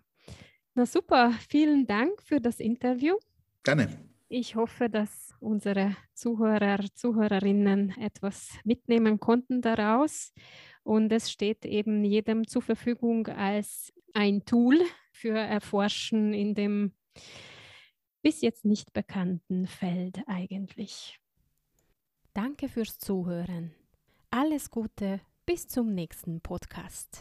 na 0.75 0.85
super. 0.85 1.33
Vielen 1.49 1.85
Dank 1.85 2.21
für 2.21 2.41
das 2.41 2.59
Interview. 2.59 3.15
Gerne. 3.63 3.89
Ich 4.27 4.55
hoffe, 4.55 4.89
dass 4.89 5.35
unsere 5.39 5.95
Zuhörer, 6.15 6.79
Zuhörerinnen 6.95 7.91
etwas 7.99 8.49
mitnehmen 8.63 9.19
konnten 9.19 9.61
daraus. 9.61 10.33
Und 10.81 11.11
es 11.13 11.31
steht 11.31 11.65
eben 11.65 12.03
jedem 12.03 12.47
zur 12.47 12.63
Verfügung 12.63 13.27
als 13.27 13.93
ein 14.13 14.43
Tool 14.45 14.81
für 15.11 15.37
Erforschen 15.37 16.33
in 16.33 16.55
dem 16.55 16.93
bis 18.23 18.41
jetzt 18.41 18.65
nicht 18.65 18.93
bekannten 18.93 19.67
Feld 19.67 20.21
eigentlich. 20.27 21.19
Danke 22.33 22.67
fürs 22.69 22.97
Zuhören. 22.97 23.75
Alles 24.31 24.71
Gute, 24.71 25.21
bis 25.45 25.67
zum 25.67 25.93
nächsten 25.93 26.41
Podcast. 26.41 27.19